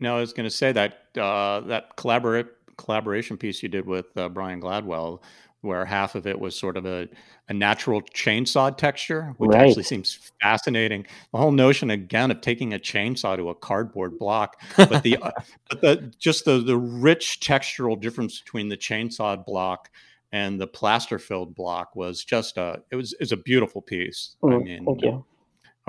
[0.00, 2.46] No, I was going to say that uh, that collaborate
[2.78, 5.20] collaboration piece you did with uh, Brian Gladwell,
[5.62, 7.08] where half of it was sort of a,
[7.48, 9.68] a natural chainsaw texture, which right.
[9.68, 11.06] actually seems fascinating.
[11.32, 15.30] The whole notion again of taking a chainsaw to a cardboard block, but the uh,
[15.70, 19.90] but the just the the rich textural difference between the chainsaw block
[20.32, 24.36] and the plaster filled block was just a it was it's a beautiful piece.
[24.42, 25.24] Mm, I mean, thank you.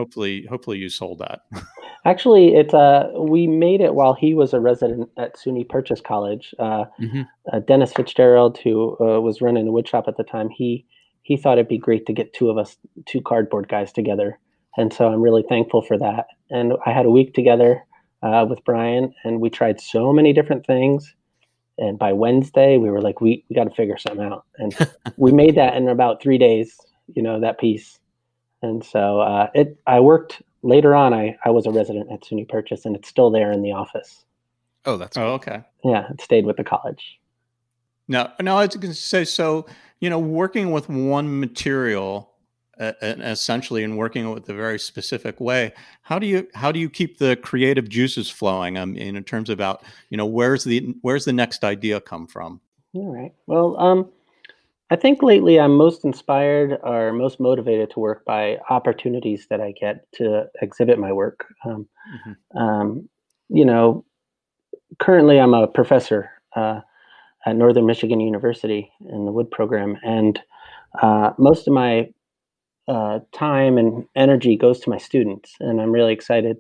[0.02, 1.42] Hopefully, hopefully you sold that.
[2.06, 6.56] Actually, it's uh, we made it while he was a resident at SUNY Purchase College.
[6.58, 7.22] Uh, mm-hmm.
[7.54, 10.88] uh, Dennis Fitzgerald, who uh, was running the wood shop at the time, he
[11.22, 14.40] he thought it'd be great to get two of us, two cardboard guys together,
[14.76, 16.26] and so I'm really thankful for that.
[16.50, 17.84] And I had a week together
[18.24, 21.14] uh, with Brian, and we tried so many different things.
[21.78, 24.76] And by Wednesday, we were like, we we got to figure something out, and
[25.18, 26.76] we made that in about three days.
[27.14, 28.00] You know that piece,
[28.62, 29.78] and so uh, it.
[29.88, 33.30] I worked later on, I, I was a resident at SUNY Purchase, and it's still
[33.32, 34.26] there in the office.
[34.86, 35.62] Oh, that's oh okay.
[35.84, 37.20] Yeah, it stayed with the college.
[38.08, 39.68] No, no, I was going to say so.
[40.00, 42.32] You know, working with one material,
[42.80, 45.74] uh, essentially, and working with a very specific way.
[46.02, 48.78] How do you how do you keep the creative juices flowing?
[48.78, 52.60] I mean, in terms about you know, where's the where's the next idea come from?
[52.94, 53.34] All right.
[53.46, 54.10] Well, um,
[54.92, 59.72] I think lately I'm most inspired or most motivated to work by opportunities that I
[59.72, 61.46] get to exhibit my work.
[61.66, 62.58] Um, mm-hmm.
[62.58, 63.10] um,
[63.48, 64.04] you know,
[65.00, 66.82] currently I'm a professor uh,
[67.46, 70.42] at Northern Michigan University in the Wood program, and
[71.02, 72.10] uh, most of my
[72.90, 76.58] uh, time and energy goes to my students, and I'm really excited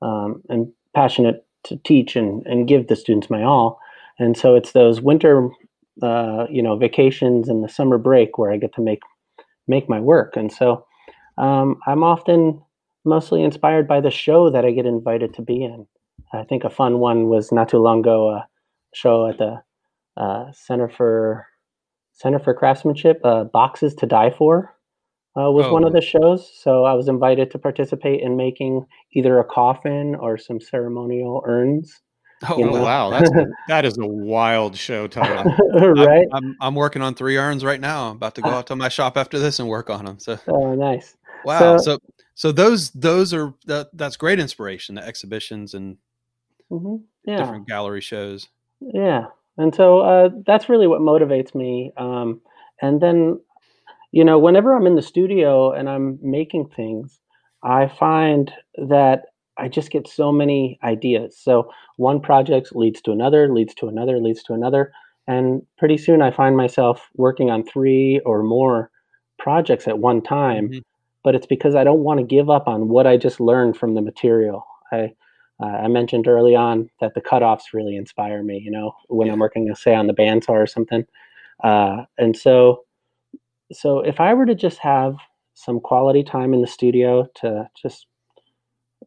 [0.00, 3.80] um, and passionate to teach and, and give the students my all.
[4.20, 5.50] And so it's those winter
[6.02, 9.00] uh, you know vacations and the summer break where I get to make
[9.66, 10.36] make my work.
[10.36, 10.86] And so
[11.36, 12.62] um, I'm often
[13.04, 15.86] mostly inspired by the show that I get invited to be in.
[16.32, 18.48] I think a fun one was not too long ago a
[18.94, 19.62] show at the
[20.16, 21.46] uh, Center for
[22.12, 24.74] Center for Craftsmanship, uh, Boxes to Die For.
[25.36, 25.72] Uh, was oh.
[25.72, 26.50] one of the shows.
[26.60, 32.00] So I was invited to participate in making either a coffin or some ceremonial urns
[32.48, 32.82] Oh you know?
[32.82, 33.30] wow, that's
[33.68, 35.52] that is a wild show title,
[35.94, 36.26] right?
[36.32, 38.10] I'm, I'm, I'm working on three urns right now.
[38.10, 40.18] I'm about to go out to my shop after this and work on them.
[40.18, 41.16] So oh, nice.
[41.44, 41.58] Wow.
[41.58, 41.98] So so,
[42.34, 44.94] so those those are that that's great inspiration.
[44.94, 45.96] The exhibitions and
[46.70, 46.96] mm-hmm.
[47.24, 47.38] yeah.
[47.38, 48.48] different gallery shows.
[48.80, 49.26] Yeah,
[49.56, 51.92] and so uh, that's really what motivates me.
[51.96, 52.40] Um,
[52.80, 53.40] and then,
[54.12, 57.18] you know, whenever I'm in the studio and I'm making things,
[57.62, 58.52] I find
[58.88, 59.26] that
[59.58, 61.36] I just get so many ideas.
[61.36, 64.92] So one project leads to another, leads to another, leads to another.
[65.26, 68.90] And pretty soon I find myself working on three or more
[69.38, 70.68] projects at one time.
[70.68, 70.78] Mm-hmm.
[71.24, 73.94] But it's because I don't want to give up on what I just learned from
[73.94, 74.64] the material.
[74.92, 75.12] I
[75.60, 79.32] uh, I mentioned early on that the cutoffs really inspire me, you know, when yeah.
[79.32, 81.04] I'm working, say, on the bandsaw or something.
[81.64, 82.84] Uh, and so,
[83.72, 85.16] so if I were to just have
[85.54, 88.06] some quality time in the studio to just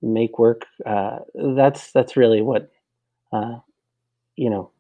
[0.02, 0.66] make work.
[0.86, 2.72] Uh, that's that's really what
[3.32, 3.58] uh,
[4.36, 4.72] you know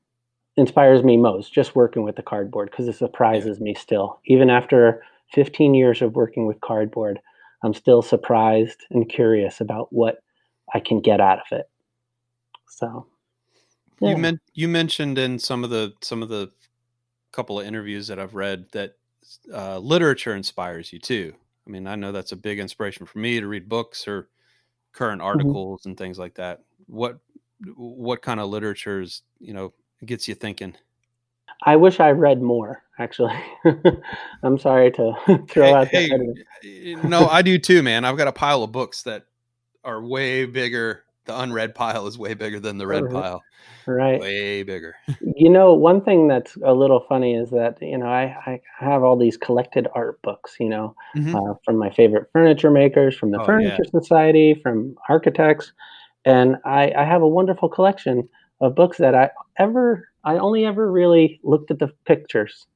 [0.57, 1.53] inspires me most.
[1.53, 3.63] Just working with the cardboard because it surprises yeah.
[3.65, 5.03] me still, even after
[5.33, 7.19] 15 years of working with cardboard.
[7.63, 10.23] I'm still surprised and curious about what
[10.73, 11.69] I can get out of it.
[12.67, 13.05] So,
[13.99, 14.09] yeah.
[14.09, 16.51] you meant you mentioned in some of the some of the
[17.31, 18.95] couple of interviews that I've read that
[19.53, 21.33] uh, literature inspires you too.
[21.65, 24.27] I mean, I know that's a big inspiration for me to read books or
[24.93, 25.27] current mm-hmm.
[25.27, 25.89] articles mm-hmm.
[25.89, 26.61] and things like that.
[26.87, 27.19] What
[27.75, 29.73] what kind of literatures you know
[30.05, 30.75] gets you thinking?
[31.63, 32.83] I wish I read more.
[32.97, 33.33] Actually,
[34.43, 35.13] I'm sorry to
[35.49, 37.03] throw hey, out hey, that.
[37.03, 38.05] no, I do too, man.
[38.05, 39.25] I've got a pile of books that
[39.83, 41.03] are way bigger.
[41.25, 43.15] The unread pile is way bigger than the read mm-hmm.
[43.15, 43.43] pile.
[43.85, 44.19] Right.
[44.19, 44.95] Way bigger.
[45.35, 49.03] you know, one thing that's a little funny is that, you know, I, I have
[49.03, 51.35] all these collected art books, you know, mm-hmm.
[51.35, 53.99] uh, from my favorite furniture makers, from the oh, Furniture yeah.
[53.99, 55.73] Society, from architects.
[56.25, 58.27] And I, I have a wonderful collection
[58.59, 62.67] of books that I ever, I only ever really looked at the pictures.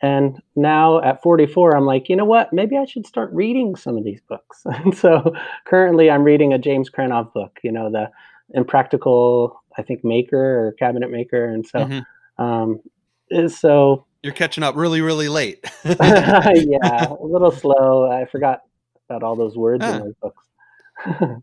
[0.00, 2.52] And now at 44, I'm like, you know what?
[2.52, 4.62] Maybe I should start reading some of these books.
[4.66, 5.34] And so
[5.66, 8.10] currently I'm reading a James Krenov book, you know, the
[8.54, 12.42] Impractical I think maker or cabinet maker, and so mm-hmm.
[12.42, 12.80] um,
[13.48, 15.64] so you're catching up really really late.
[15.84, 18.10] yeah, a little slow.
[18.10, 18.62] I forgot
[19.08, 21.40] about all those words in those books.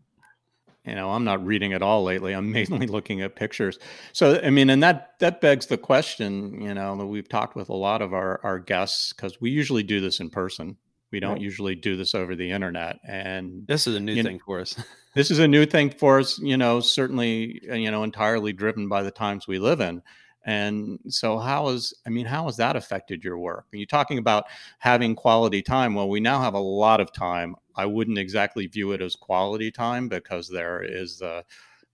[0.86, 3.78] You know i'm not reading at all lately i'm mainly looking at pictures
[4.12, 7.68] so i mean and that that begs the question you know that we've talked with
[7.68, 10.76] a lot of our our guests because we usually do this in person
[11.12, 11.40] we don't right.
[11.40, 12.98] usually do this over the internet.
[13.06, 14.76] And this is a new thing know, for us.
[15.14, 18.88] this is a new thing for us, you know, certainly, uh, you know, entirely driven
[18.88, 20.02] by the times we live in.
[20.46, 23.66] And so, how is, I mean, how has that affected your work?
[23.72, 24.44] Are you talking about
[24.78, 25.94] having quality time?
[25.94, 27.56] Well, we now have a lot of time.
[27.74, 31.42] I wouldn't exactly view it as quality time because there is, uh,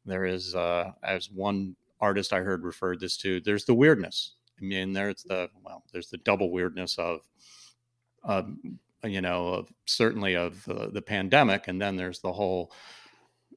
[0.04, 4.32] there is, uh, as one artist I heard referred this to, there's the weirdness.
[4.60, 7.22] I mean, there's the, well, there's the double weirdness of,
[9.04, 12.72] you know, of, certainly of uh, the pandemic, and then there's the whole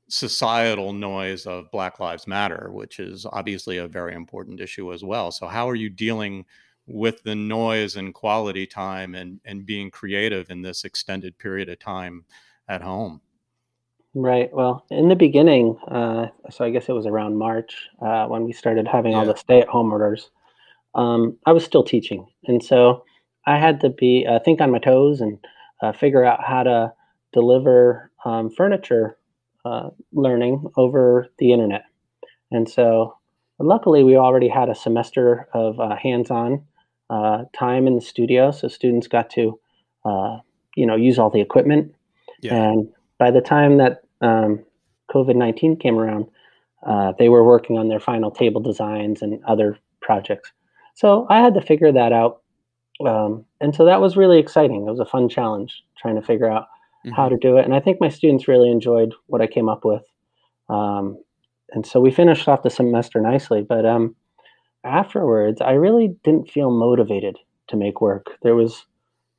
[0.08, 5.32] societal noise of Black Lives Matter, which is obviously a very important issue as well.
[5.32, 6.46] So, how are you dealing
[6.88, 11.80] with the noise and quality time and and being creative in this extended period of
[11.80, 12.26] time
[12.68, 13.22] at home?
[14.14, 14.50] Right.
[14.54, 18.54] Well, in the beginning, uh, so I guess it was around March uh, when we
[18.54, 19.18] started having yeah.
[19.18, 20.32] all the stay-at-home orders.
[20.94, 23.04] Um, I was still teaching, and so
[23.46, 25.38] I had to be uh, think on my toes and
[25.82, 26.94] uh, figure out how to
[27.34, 29.18] deliver um, furniture
[29.66, 31.84] uh, learning over the internet.
[32.52, 33.18] And so
[33.60, 36.64] luckily, we already had a semester of uh, hands-on
[37.10, 39.60] uh, time in the studio, so students got to,
[40.06, 40.38] uh,
[40.76, 41.94] you know, use all the equipment.
[42.42, 42.56] Yeah.
[42.56, 44.64] And by the time that um,
[45.10, 46.26] COVID nineteen came around,
[46.86, 50.52] uh, they were working on their final table designs and other projects.
[50.94, 52.42] So I had to figure that out,
[53.06, 54.88] um, and so that was really exciting.
[54.88, 56.68] It was a fun challenge trying to figure out
[57.06, 57.16] mm-hmm.
[57.16, 59.86] how to do it, and I think my students really enjoyed what I came up
[59.86, 60.04] with.
[60.70, 61.18] Um,
[61.72, 64.16] and so we finished off the semester nicely, but um,
[64.84, 67.38] afterwards, I really didn't feel motivated
[67.68, 68.38] to make work.
[68.44, 68.86] There was,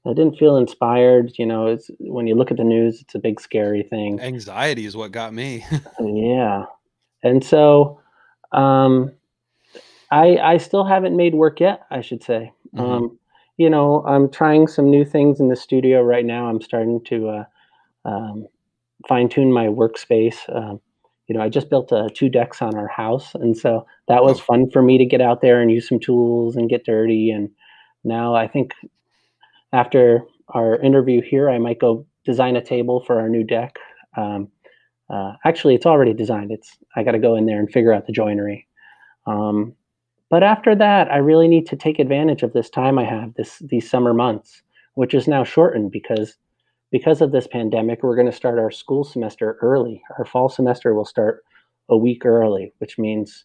[0.04, 1.32] I didn't feel inspired.
[1.38, 4.20] You know, it's when you look at the news, it's a big scary thing.
[4.20, 5.64] Anxiety is what got me.
[6.00, 6.64] yeah,
[7.22, 8.00] and so,
[8.52, 9.12] um,
[10.10, 11.86] I I still haven't made work yet.
[11.90, 12.52] I should say.
[12.74, 12.84] Mm-hmm.
[12.84, 13.18] Um,
[13.56, 16.46] you know, I'm trying some new things in the studio right now.
[16.46, 17.44] I'm starting to uh,
[18.06, 18.46] um,
[19.08, 20.36] fine tune my workspace.
[20.54, 20.80] Um,
[21.26, 24.38] you know, I just built uh, two decks on our house, and so that was
[24.40, 24.44] oh.
[24.44, 27.30] fun for me to get out there and use some tools and get dirty.
[27.30, 27.50] And
[28.04, 28.72] now I think
[29.72, 33.78] after our interview here, I might go design a table for our new deck.
[34.16, 34.48] Um,
[35.10, 36.52] uh, actually, it's already designed.
[36.52, 38.66] It's I got to go in there and figure out the joinery.
[39.26, 39.74] Um,
[40.30, 43.58] but after that, I really need to take advantage of this time I have this
[43.60, 44.62] these summer months,
[44.94, 46.36] which is now shortened because
[46.90, 50.02] because of this pandemic, we're going to start our school semester early.
[50.18, 51.44] Our fall semester will start
[51.88, 53.44] a week early, which means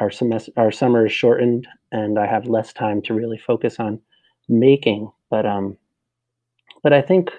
[0.00, 4.00] our semester our summer is shortened and I have less time to really focus on
[4.48, 5.10] making.
[5.30, 5.76] But um
[6.82, 7.30] but I think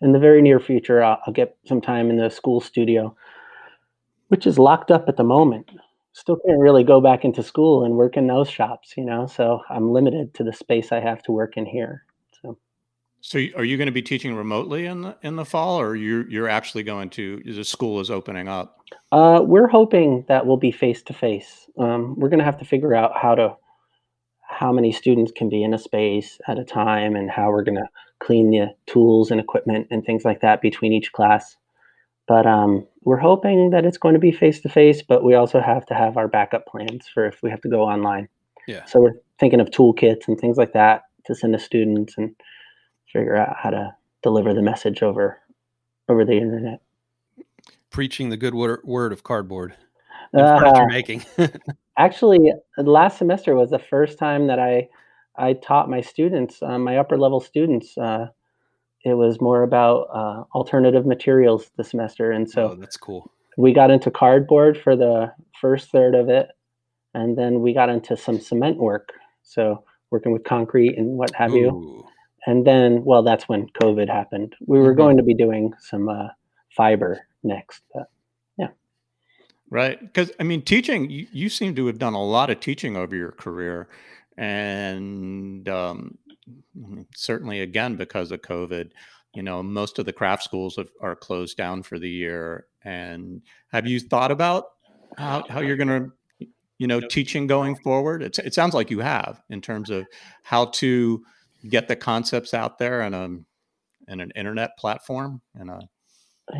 [0.00, 3.16] in the very near future I'll, I'll get some time in the school studio,
[4.28, 5.70] which is locked up at the moment.
[6.12, 9.26] Still can't really go back into school and work in those shops, you know.
[9.26, 12.04] So I'm limited to the space I have to work in here.
[13.24, 16.28] So, are you going to be teaching remotely in the in the fall, or you're
[16.28, 18.80] you're actually going to the school is opening up?
[19.12, 21.70] Uh, we're hoping that we'll be face to face.
[21.76, 23.56] We're going to have to figure out how to
[24.42, 27.78] how many students can be in a space at a time, and how we're going
[27.78, 31.56] to clean the tools and equipment and things like that between each class.
[32.26, 35.00] But um, we're hoping that it's going to be face to face.
[35.00, 37.82] But we also have to have our backup plans for if we have to go
[37.82, 38.28] online.
[38.66, 38.84] Yeah.
[38.86, 42.34] So we're thinking of toolkits and things like that to send to students and
[43.12, 45.38] figure out how to deliver the message over
[46.08, 46.80] over the internet.
[47.90, 49.74] Preaching the good word, word of cardboard.
[50.34, 51.24] Uh, furniture making.
[51.98, 54.88] actually, last semester was the first time that I
[55.36, 57.96] I taught my students, uh, my upper level students.
[57.96, 58.28] Uh,
[59.04, 63.30] it was more about uh, alternative materials this semester, and so oh, that's cool.
[63.58, 66.48] We got into cardboard for the first third of it,
[67.14, 69.12] and then we got into some cement work.
[69.42, 71.58] So working with concrete and what have Ooh.
[71.58, 72.06] you
[72.46, 74.54] and then well that's when covid happened.
[74.66, 74.96] We were mm-hmm.
[74.98, 76.28] going to be doing some uh,
[76.76, 78.08] fiber next but
[78.58, 78.68] yeah.
[79.70, 82.96] Right because i mean teaching you, you, seem to have done a lot of teaching
[82.96, 83.88] over your career.
[84.38, 86.18] And um,
[87.14, 88.90] certainly again because of covid
[89.34, 92.66] you know most of the craft schools have, are closed down for the year.
[92.84, 94.66] And have you thought about
[95.16, 98.22] how, how you're going to you know teaching going forward?
[98.22, 100.06] It, it sounds like you have in terms of
[100.42, 101.24] how to
[101.68, 103.24] get the concepts out there in a
[104.08, 105.88] in an internet platform and a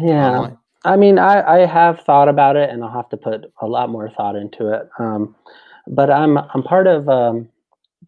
[0.00, 0.30] yeah.
[0.30, 0.58] online?
[0.84, 3.90] i mean I, I have thought about it and i'll have to put a lot
[3.90, 4.88] more thought into it.
[4.98, 5.34] Um,
[5.86, 7.48] but i'm i'm part of um,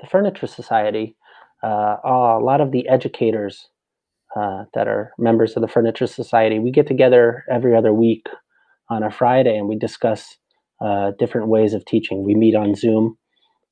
[0.00, 1.16] the furniture society.
[1.62, 3.68] Uh, a lot of the educators
[4.36, 8.26] uh, that are members of the furniture society we get together every other week
[8.90, 10.36] on a friday and we discuss
[10.80, 12.24] uh, different ways of teaching.
[12.24, 13.16] We meet on zoom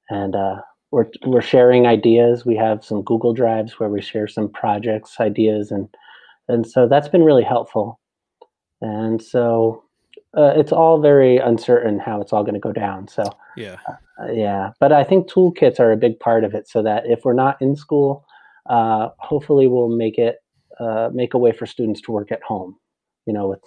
[0.09, 0.57] and uh,
[0.93, 2.47] we're we're sharing ideas.
[2.47, 5.89] We have some Google Drives where we share some projects, ideas, and
[6.49, 7.99] and so that's been really helpful.
[8.83, 9.85] And so
[10.37, 13.09] uh, it's all very uncertain how it's all going to go down.
[13.09, 13.25] So
[13.57, 14.71] yeah, uh, yeah.
[14.81, 17.61] But I think toolkits are a big part of it, so that if we're not
[17.61, 18.25] in school,
[18.69, 20.37] uh, hopefully we'll make it
[20.79, 22.77] uh, make a way for students to work at home.
[23.27, 23.61] You know, with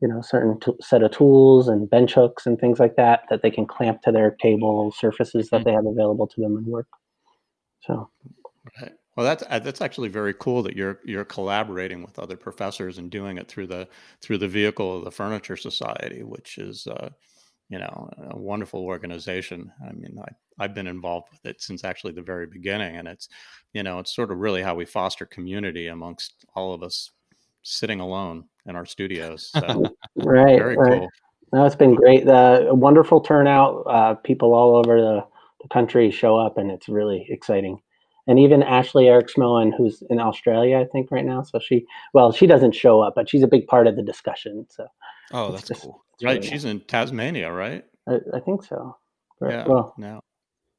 [0.00, 3.42] you know certain t- set of tools and bench hooks and things like that that
[3.42, 5.64] they can clamp to their table surfaces that mm-hmm.
[5.64, 6.88] they have available to them and work
[7.82, 8.08] so
[8.80, 8.92] right.
[9.16, 13.10] well that's uh, that's actually very cool that you're you're collaborating with other professors and
[13.10, 13.86] doing it through the
[14.20, 17.10] through the vehicle of the furniture society which is uh,
[17.68, 22.12] you know a wonderful organization i mean I, i've been involved with it since actually
[22.12, 23.28] the very beginning and it's
[23.72, 27.10] you know it's sort of really how we foster community amongst all of us
[27.62, 29.50] sitting alone in our studios.
[29.52, 29.84] So
[30.16, 30.98] right, very right.
[31.00, 31.08] cool.
[31.52, 32.26] No, it's been great.
[32.26, 33.82] The wonderful turnout.
[33.86, 35.24] Uh, people all over the,
[35.62, 37.80] the, country show up, and it's really exciting.
[38.26, 41.42] And even Ashley Eriksmoen, who's in Australia, I think right now.
[41.42, 44.66] So she, well, she doesn't show up, but she's a big part of the discussion.
[44.70, 44.86] So
[45.32, 46.04] oh, that's just, cool.
[46.22, 46.72] Right, really she's nice.
[46.72, 47.84] in Tasmania, right?
[48.08, 48.96] I, I, think so.
[49.42, 50.20] yeah, well, no,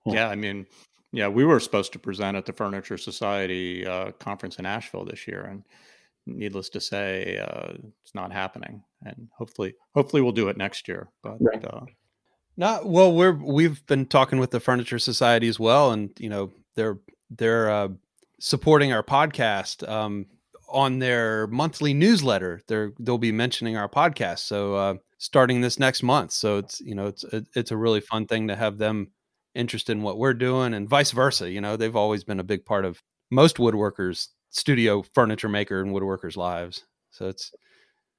[0.06, 0.14] yeah.
[0.14, 0.28] yeah.
[0.30, 0.66] I mean,
[1.12, 5.28] yeah, we were supposed to present at the Furniture Society uh, conference in Asheville this
[5.28, 5.64] year, and
[6.26, 8.84] needless to say, uh, it's not happening.
[9.04, 11.10] And hopefully, hopefully, we'll do it next year.
[11.24, 11.64] But right.
[11.64, 11.86] uh,
[12.58, 13.14] not well.
[13.14, 17.00] We're we've been talking with the Furniture Society as well, and you know they're
[17.30, 17.88] they're uh,
[18.40, 20.28] supporting our podcast um,
[20.70, 22.62] on their monthly newsletter.
[22.68, 24.40] They're they'll be mentioning our podcast.
[24.40, 28.28] So uh, starting this next month, so it's you know it's it's a really fun
[28.28, 29.12] thing to have them
[29.56, 31.50] interested in what we're doing, and vice versa.
[31.50, 33.02] You know they've always been a big part of
[33.32, 36.86] most woodworkers studio furniture maker and woodworkers lives.
[37.10, 37.52] So it's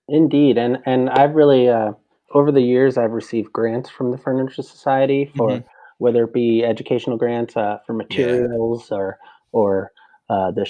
[0.08, 1.92] indeed, and and I've really uh,
[2.34, 5.66] over the years I've received grants from the Furniture Society for mm-hmm.
[5.98, 8.96] whether it be educational grants uh, for materials yeah.
[8.96, 9.18] or
[9.52, 9.92] or
[10.28, 10.66] uh, the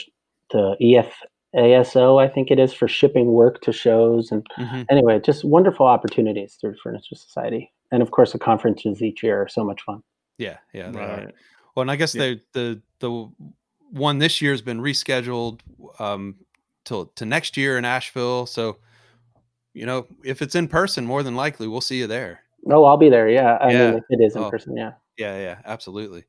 [0.50, 1.22] the EF
[1.54, 4.82] ASO I think it is for shipping work to shows and mm-hmm.
[4.90, 9.48] anyway just wonderful opportunities through Furniture Society and of course the conferences each year are
[9.48, 10.02] so much fun.
[10.38, 11.32] Yeah, yeah, right.
[11.74, 12.22] Well, and I guess yeah.
[12.22, 13.32] the the the
[13.92, 15.60] one this year has been rescheduled
[15.98, 16.36] um,
[16.84, 18.46] till to next year in Asheville.
[18.46, 18.78] So,
[19.74, 22.40] you know, if it's in person, more than likely we'll see you there.
[22.70, 23.28] Oh, I'll be there.
[23.28, 23.90] Yeah, I yeah.
[23.90, 24.92] mean, if it is in oh, person, yeah.
[25.18, 26.24] Yeah, yeah, absolutely.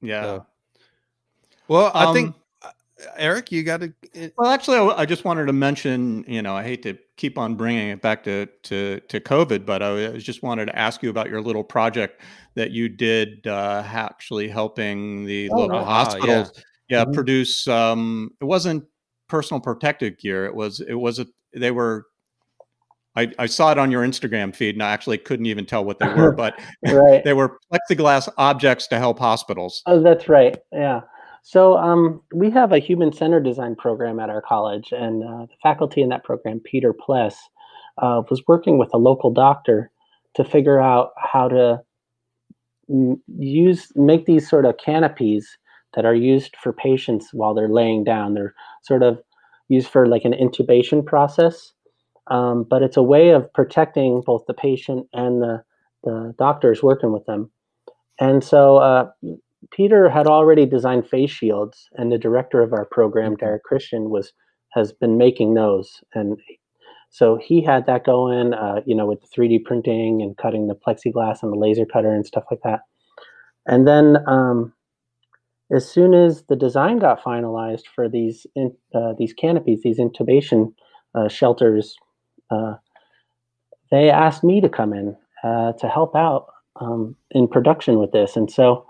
[0.00, 0.22] Yeah.
[0.22, 0.46] So,
[1.68, 2.70] well, I um, think uh,
[3.16, 3.92] Eric, you got to.
[4.38, 6.24] Well, actually, I just wanted to mention.
[6.28, 9.82] You know, I hate to keep on bringing it back to to to COVID, but
[9.82, 12.20] I just wanted to ask you about your little project
[12.54, 15.84] that you did, uh, actually helping the oh, local right.
[15.84, 16.52] hospitals.
[16.54, 17.12] yeah yeah mm-hmm.
[17.12, 18.84] produce um it wasn't
[19.28, 22.06] personal protective gear it was it was a they were
[23.16, 25.98] I, I saw it on your Instagram feed and I actually couldn't even tell what
[25.98, 27.24] they were, but right.
[27.24, 29.82] they were plexiglass objects to help hospitals.
[29.86, 30.58] Oh, that's right.
[30.70, 31.00] Yeah.
[31.42, 35.54] So um, we have a human centered design program at our college, and uh, the
[35.62, 37.38] faculty in that program, Peter Pless,
[37.98, 39.90] uh, was working with a local doctor
[40.34, 41.80] to figure out how to
[43.38, 45.56] use make these sort of canopies
[45.94, 48.34] that are used for patients while they're laying down.
[48.34, 49.18] They're sort of
[49.68, 51.72] used for like an intubation process,
[52.30, 55.62] um, but it's a way of protecting both the patient and the,
[56.04, 57.50] the doctors working with them.
[58.18, 59.10] And so uh,
[59.70, 63.44] Peter had already designed face shields, and the director of our program, mm-hmm.
[63.44, 64.32] Derek Christian, was
[64.72, 66.02] has been making those.
[66.14, 66.38] And
[67.08, 70.74] so he had that going, uh, you know, with the 3D printing and cutting the
[70.74, 72.80] plexiglass and the laser cutter and stuff like that.
[73.66, 74.74] And then um,
[75.74, 80.72] as soon as the design got finalized for these in, uh, these canopies, these intubation
[81.14, 81.96] uh, shelters,
[82.50, 82.74] uh,
[83.90, 86.46] they asked me to come in uh, to help out
[86.80, 88.36] um, in production with this.
[88.36, 88.86] And so,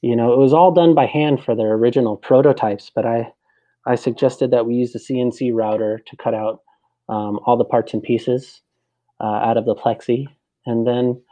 [0.00, 3.32] you know, it was all done by hand for their original prototypes, but I
[3.88, 6.62] I suggested that we use the CNC router to cut out
[7.08, 8.60] um, all the parts and pieces
[9.20, 10.26] uh, out of the plexi,
[10.66, 11.22] and then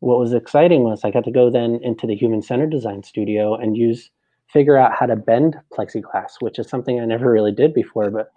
[0.00, 3.54] what was exciting was I got to go then into the human centered design studio
[3.54, 4.10] and use
[4.52, 8.10] figure out how to bend plexiglass, which is something I never really did before.
[8.10, 8.32] But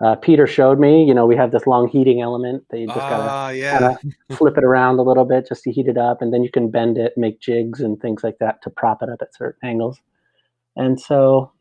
[0.00, 2.98] uh, Peter showed me, you know, we have this long heating element that you just
[2.98, 3.96] gotta uh, yeah.
[4.36, 6.70] flip it around a little bit just to heat it up, and then you can
[6.70, 10.00] bend it, make jigs and things like that to prop it up at certain angles.
[10.74, 11.52] And so,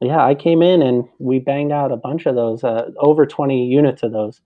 [0.00, 3.66] yeah, I came in and we banged out a bunch of those, uh, over 20
[3.66, 4.40] units of those,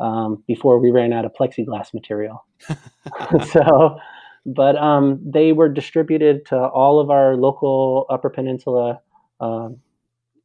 [0.00, 2.44] um, before we ran out of plexiglass material.
[3.50, 3.98] so
[4.44, 9.00] but um, they were distributed to all of our local Upper Peninsula,
[9.40, 9.78] um,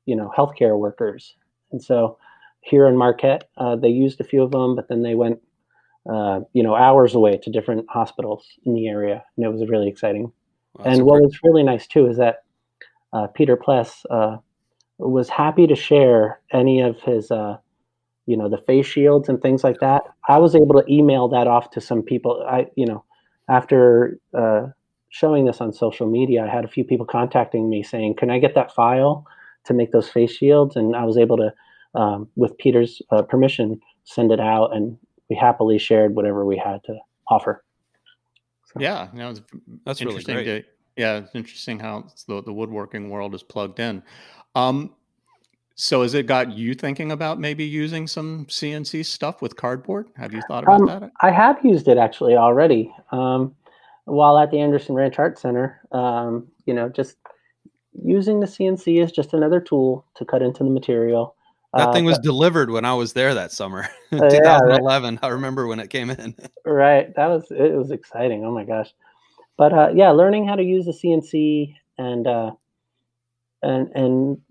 [0.05, 1.35] you know, healthcare workers.
[1.71, 2.17] And so
[2.61, 5.39] here in Marquette, uh, they used a few of them, but then they went,
[6.09, 9.89] uh, you know, hours away to different hospitals in the area, and it was really
[9.89, 10.31] exciting.
[10.85, 12.43] And what was really nice too is that
[13.11, 14.37] uh, Peter Pless uh,
[14.99, 17.57] was happy to share any of his uh,
[18.27, 21.47] you know the face shields and things like that i was able to email that
[21.47, 23.03] off to some people i you know
[23.49, 24.67] after uh,
[25.09, 28.39] showing this on social media, I had a few people contacting me saying, "Can I
[28.39, 29.25] get that file
[29.65, 31.53] to make those face shields?" And I was able to,
[31.99, 34.97] um, with Peter's uh, permission, send it out, and
[35.29, 36.97] we happily shared whatever we had to
[37.29, 37.63] offer.
[38.65, 39.33] So, yeah, no,
[39.85, 40.35] that's interesting.
[40.35, 40.65] Really great.
[40.65, 44.03] To, yeah, it's interesting how the, the woodworking world is plugged in.
[44.55, 44.95] Um,
[45.79, 50.07] so has it got you thinking about maybe using some CNC stuff with cardboard?
[50.17, 51.11] Have you thought about um, that?
[51.21, 52.91] I have used it actually already.
[53.11, 53.55] Um,
[54.05, 57.17] while at the Anderson Ranch Art Center, um, you know, just
[58.03, 61.35] using the CNC is just another tool to cut into the material.
[61.75, 64.33] That uh, thing was but, delivered when I was there that summer, 2011.
[64.43, 65.19] Yeah, right.
[65.21, 66.33] I remember when it came in.
[66.65, 67.77] right, that was it.
[67.77, 68.43] Was exciting.
[68.45, 68.91] Oh my gosh!
[69.57, 72.51] But uh, yeah, learning how to use the CNC and uh,
[73.61, 74.41] and and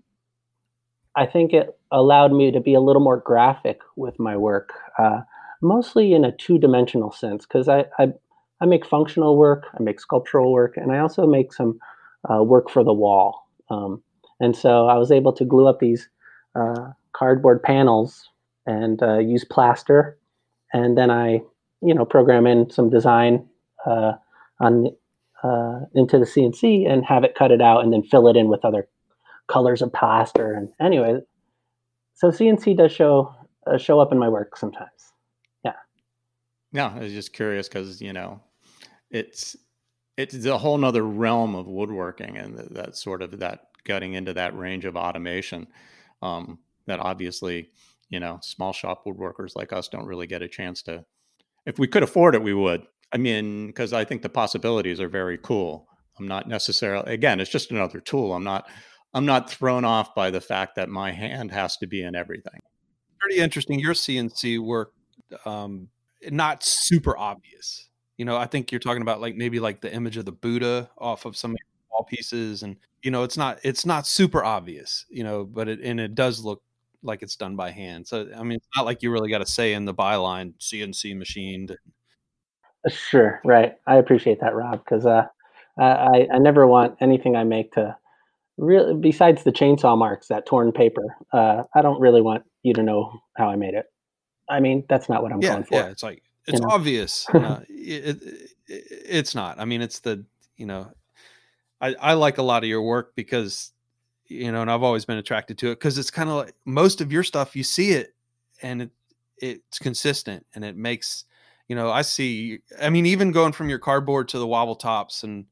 [1.17, 5.21] I think it allowed me to be a little more graphic with my work, uh,
[5.63, 8.13] mostly in a two dimensional sense, because I, I,
[8.61, 11.79] I make functional work, I make sculptural work, and I also make some
[12.31, 13.47] uh, work for the wall.
[13.71, 14.03] Um,
[14.39, 16.07] and so I was able to glue up these
[16.53, 18.29] uh, cardboard panels
[18.67, 20.19] and uh, use plaster,
[20.71, 21.41] and then I,
[21.81, 23.47] you know, program in some design
[23.87, 24.13] uh,
[24.59, 24.87] on
[25.43, 28.49] uh, into the CNC and have it cut it out, and then fill it in
[28.49, 28.87] with other
[29.47, 30.53] colors of plaster.
[30.53, 31.21] And anyway,
[32.15, 33.33] so CNC does show
[33.65, 35.13] uh, show up in my work sometimes.
[35.63, 35.73] Yeah.
[36.71, 38.41] Yeah, I was just curious because you know,
[39.11, 39.55] it's
[40.17, 44.33] it's a whole nother realm of woodworking and that, that sort of that getting into
[44.33, 45.67] that range of automation
[46.21, 47.69] um, that obviously
[48.09, 51.05] you know small shop woodworkers like us don't really get a chance to
[51.65, 55.09] if we could afford it we would i mean because i think the possibilities are
[55.09, 55.87] very cool
[56.17, 58.69] i'm not necessarily again it's just another tool i'm not
[59.13, 62.59] i'm not thrown off by the fact that my hand has to be in everything.
[63.19, 64.93] Pretty interesting your cnc work
[65.45, 65.89] um,
[66.31, 67.89] not super obvious.
[68.17, 70.89] You know i think you're talking about like maybe like the image of the buddha
[70.97, 71.55] off of some
[71.91, 75.79] wall pieces and you know it's not it's not super obvious you know but it
[75.81, 76.63] and it does look
[77.03, 78.07] like it's done by hand.
[78.07, 81.15] So i mean it's not like you really got to say in the byline cnc
[81.15, 81.77] machined
[82.89, 83.75] sure right.
[83.85, 85.27] I appreciate that rob because uh
[85.79, 87.95] I, I never want anything i make to
[88.57, 92.83] really besides the chainsaw marks that torn paper uh i don't really want you to
[92.83, 93.85] know how i made it.
[94.49, 97.27] I mean that's not what i'm yeah going for yeah it's like it's you obvious
[97.33, 99.59] uh, it, it, it's not.
[99.59, 100.91] I mean it's the you know
[101.79, 103.71] I, I like a lot of your work because
[104.27, 107.01] you know and i've always been attracted to it because it's kind of like most
[107.01, 108.13] of your stuff you see it
[108.61, 108.91] and it
[109.37, 111.25] it's consistent and it makes
[111.67, 115.23] you know i see i mean even going from your cardboard to the wobble tops
[115.23, 115.45] and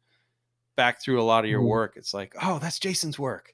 [0.75, 1.67] back through a lot of your Mhm.
[1.67, 3.53] work it's like oh that's jason's work.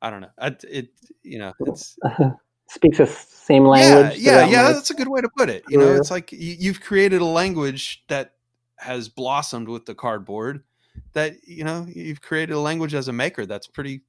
[0.00, 0.88] I don't know I, it
[1.22, 1.96] you know it's
[2.68, 5.62] speaks the same language yeah yeah yeah my- that's a good way to put it
[5.68, 8.32] you know it's like you, you've created a language that
[8.76, 10.64] has blossomed with the cardboard
[11.12, 14.00] that you know you've created a language as a maker that's pretty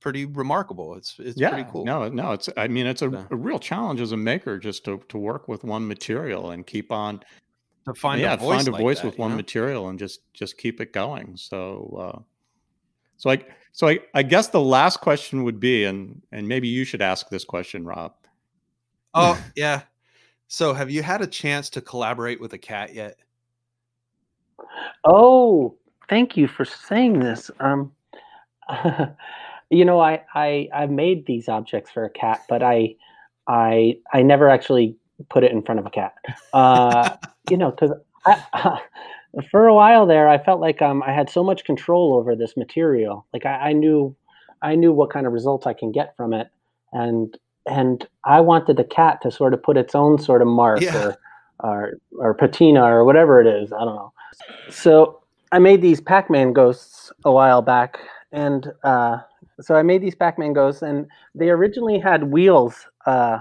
[0.00, 1.84] pretty remarkable it's it's yeah pretty cool.
[1.84, 5.00] no no it's i mean it's a, a real challenge as a maker just to,
[5.08, 7.20] to work with one material and keep on
[7.86, 9.36] to find yeah a voice find a like voice that, with one know?
[9.36, 12.20] material and just just keep it going so uh
[13.16, 13.38] so i
[13.72, 17.28] so i i guess the last question would be and and maybe you should ask
[17.28, 18.12] this question rob
[19.14, 19.82] oh yeah
[20.48, 23.18] so have you had a chance to collaborate with a cat yet
[25.04, 25.76] Oh,
[26.08, 27.50] thank you for saying this.
[27.60, 27.92] Um,
[29.70, 32.96] you know, I I I made these objects for a cat, but I
[33.46, 34.96] I I never actually
[35.30, 36.14] put it in front of a cat.
[36.52, 37.16] Uh,
[37.50, 37.92] you know, because
[39.50, 42.56] for a while there, I felt like um I had so much control over this
[42.56, 43.26] material.
[43.32, 44.14] Like I, I knew
[44.62, 46.48] I knew what kind of results I can get from it,
[46.92, 47.36] and
[47.66, 50.96] and I wanted the cat to sort of put its own sort of mark Yeah.
[50.96, 51.16] or
[51.60, 53.72] or or patina or whatever it is.
[53.72, 54.12] I don't know.
[54.70, 55.20] So
[55.52, 57.98] I made these Pac-Man ghosts a while back,
[58.32, 59.18] and uh,
[59.60, 63.38] so I made these Pac-Man ghosts, and they originally had wheels uh,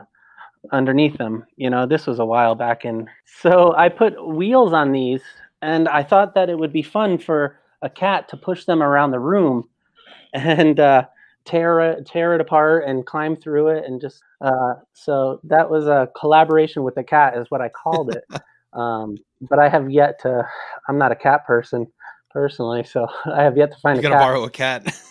[0.72, 1.46] underneath them.
[1.58, 3.08] You know, this was a while back, and
[3.42, 5.22] so I put wheels on these,
[5.62, 9.12] and I thought that it would be fun for a cat to push them around
[9.12, 9.68] the room,
[10.34, 11.06] and uh,
[11.46, 15.88] tear it tear it apart and climb through it, and just uh, so that was
[15.88, 18.24] a collaboration with the cat, is what I called it.
[18.74, 20.48] um, but I have yet to.
[20.90, 21.88] I'm not a cat person
[22.32, 24.22] personally, so I have yet to find you a gotta cat.
[24.22, 25.02] borrow a cat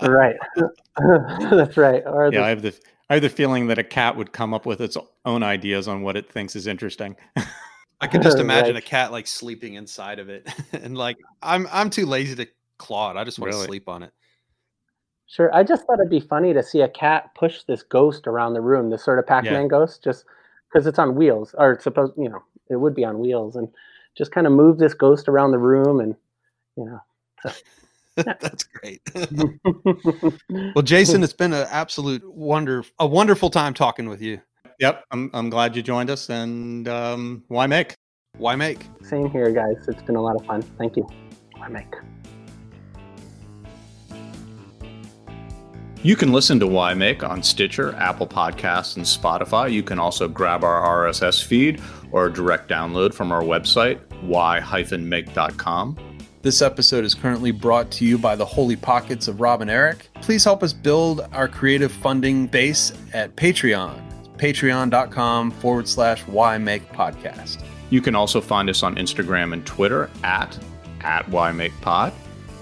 [0.00, 0.36] Right,
[1.50, 2.02] that's right.
[2.06, 2.78] Or yeah the- i have the
[3.10, 6.02] i have the feeling that a cat would come up with its own ideas on
[6.02, 7.16] what it thinks is interesting
[8.00, 8.82] i can just imagine Right.
[8.82, 13.10] a cat like sleeping inside of it and like i'm i'm too lazy to claw
[13.10, 14.12] it i just want to sleep on it
[15.28, 15.52] Sure.
[15.52, 18.60] I just thought it'd be funny to see a cat push this ghost around the
[18.60, 20.24] room, this sort of Pac-Man ghost, just
[20.68, 23.68] because it's on wheels, or it's supposed, you know, it would be on wheels, and
[24.16, 26.14] just kind of move this ghost around the room, and
[26.76, 27.00] you know.
[28.40, 29.00] that's great
[30.74, 34.40] well jason it's been an absolute wonder a wonderful time talking with you
[34.78, 37.96] yep i'm, I'm glad you joined us and um, why make
[38.38, 39.76] why make Same here, guys.
[39.88, 40.62] It's been a lot of fun.
[40.62, 41.06] Thank you.
[41.56, 41.94] Why make.
[46.02, 49.72] You can listen to Why Make on Stitcher, Apple Podcasts, and Spotify.
[49.72, 51.80] You can also grab our RSS feed
[52.12, 56.15] or direct download from our website, why-make.com.
[56.46, 60.08] This episode is currently brought to you by the Holy Pockets of Rob and Eric.
[60.22, 64.00] Please help us build our creative funding base at Patreon.
[64.36, 67.64] Patreon.com forward slash why make podcast.
[67.90, 70.56] You can also find us on Instagram and Twitter at,
[71.00, 72.12] at Why Make Pod.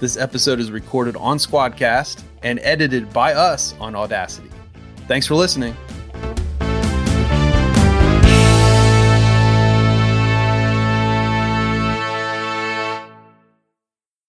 [0.01, 4.49] This episode is recorded on Squadcast and edited by us on Audacity.
[5.09, 5.77] Thanks for listening.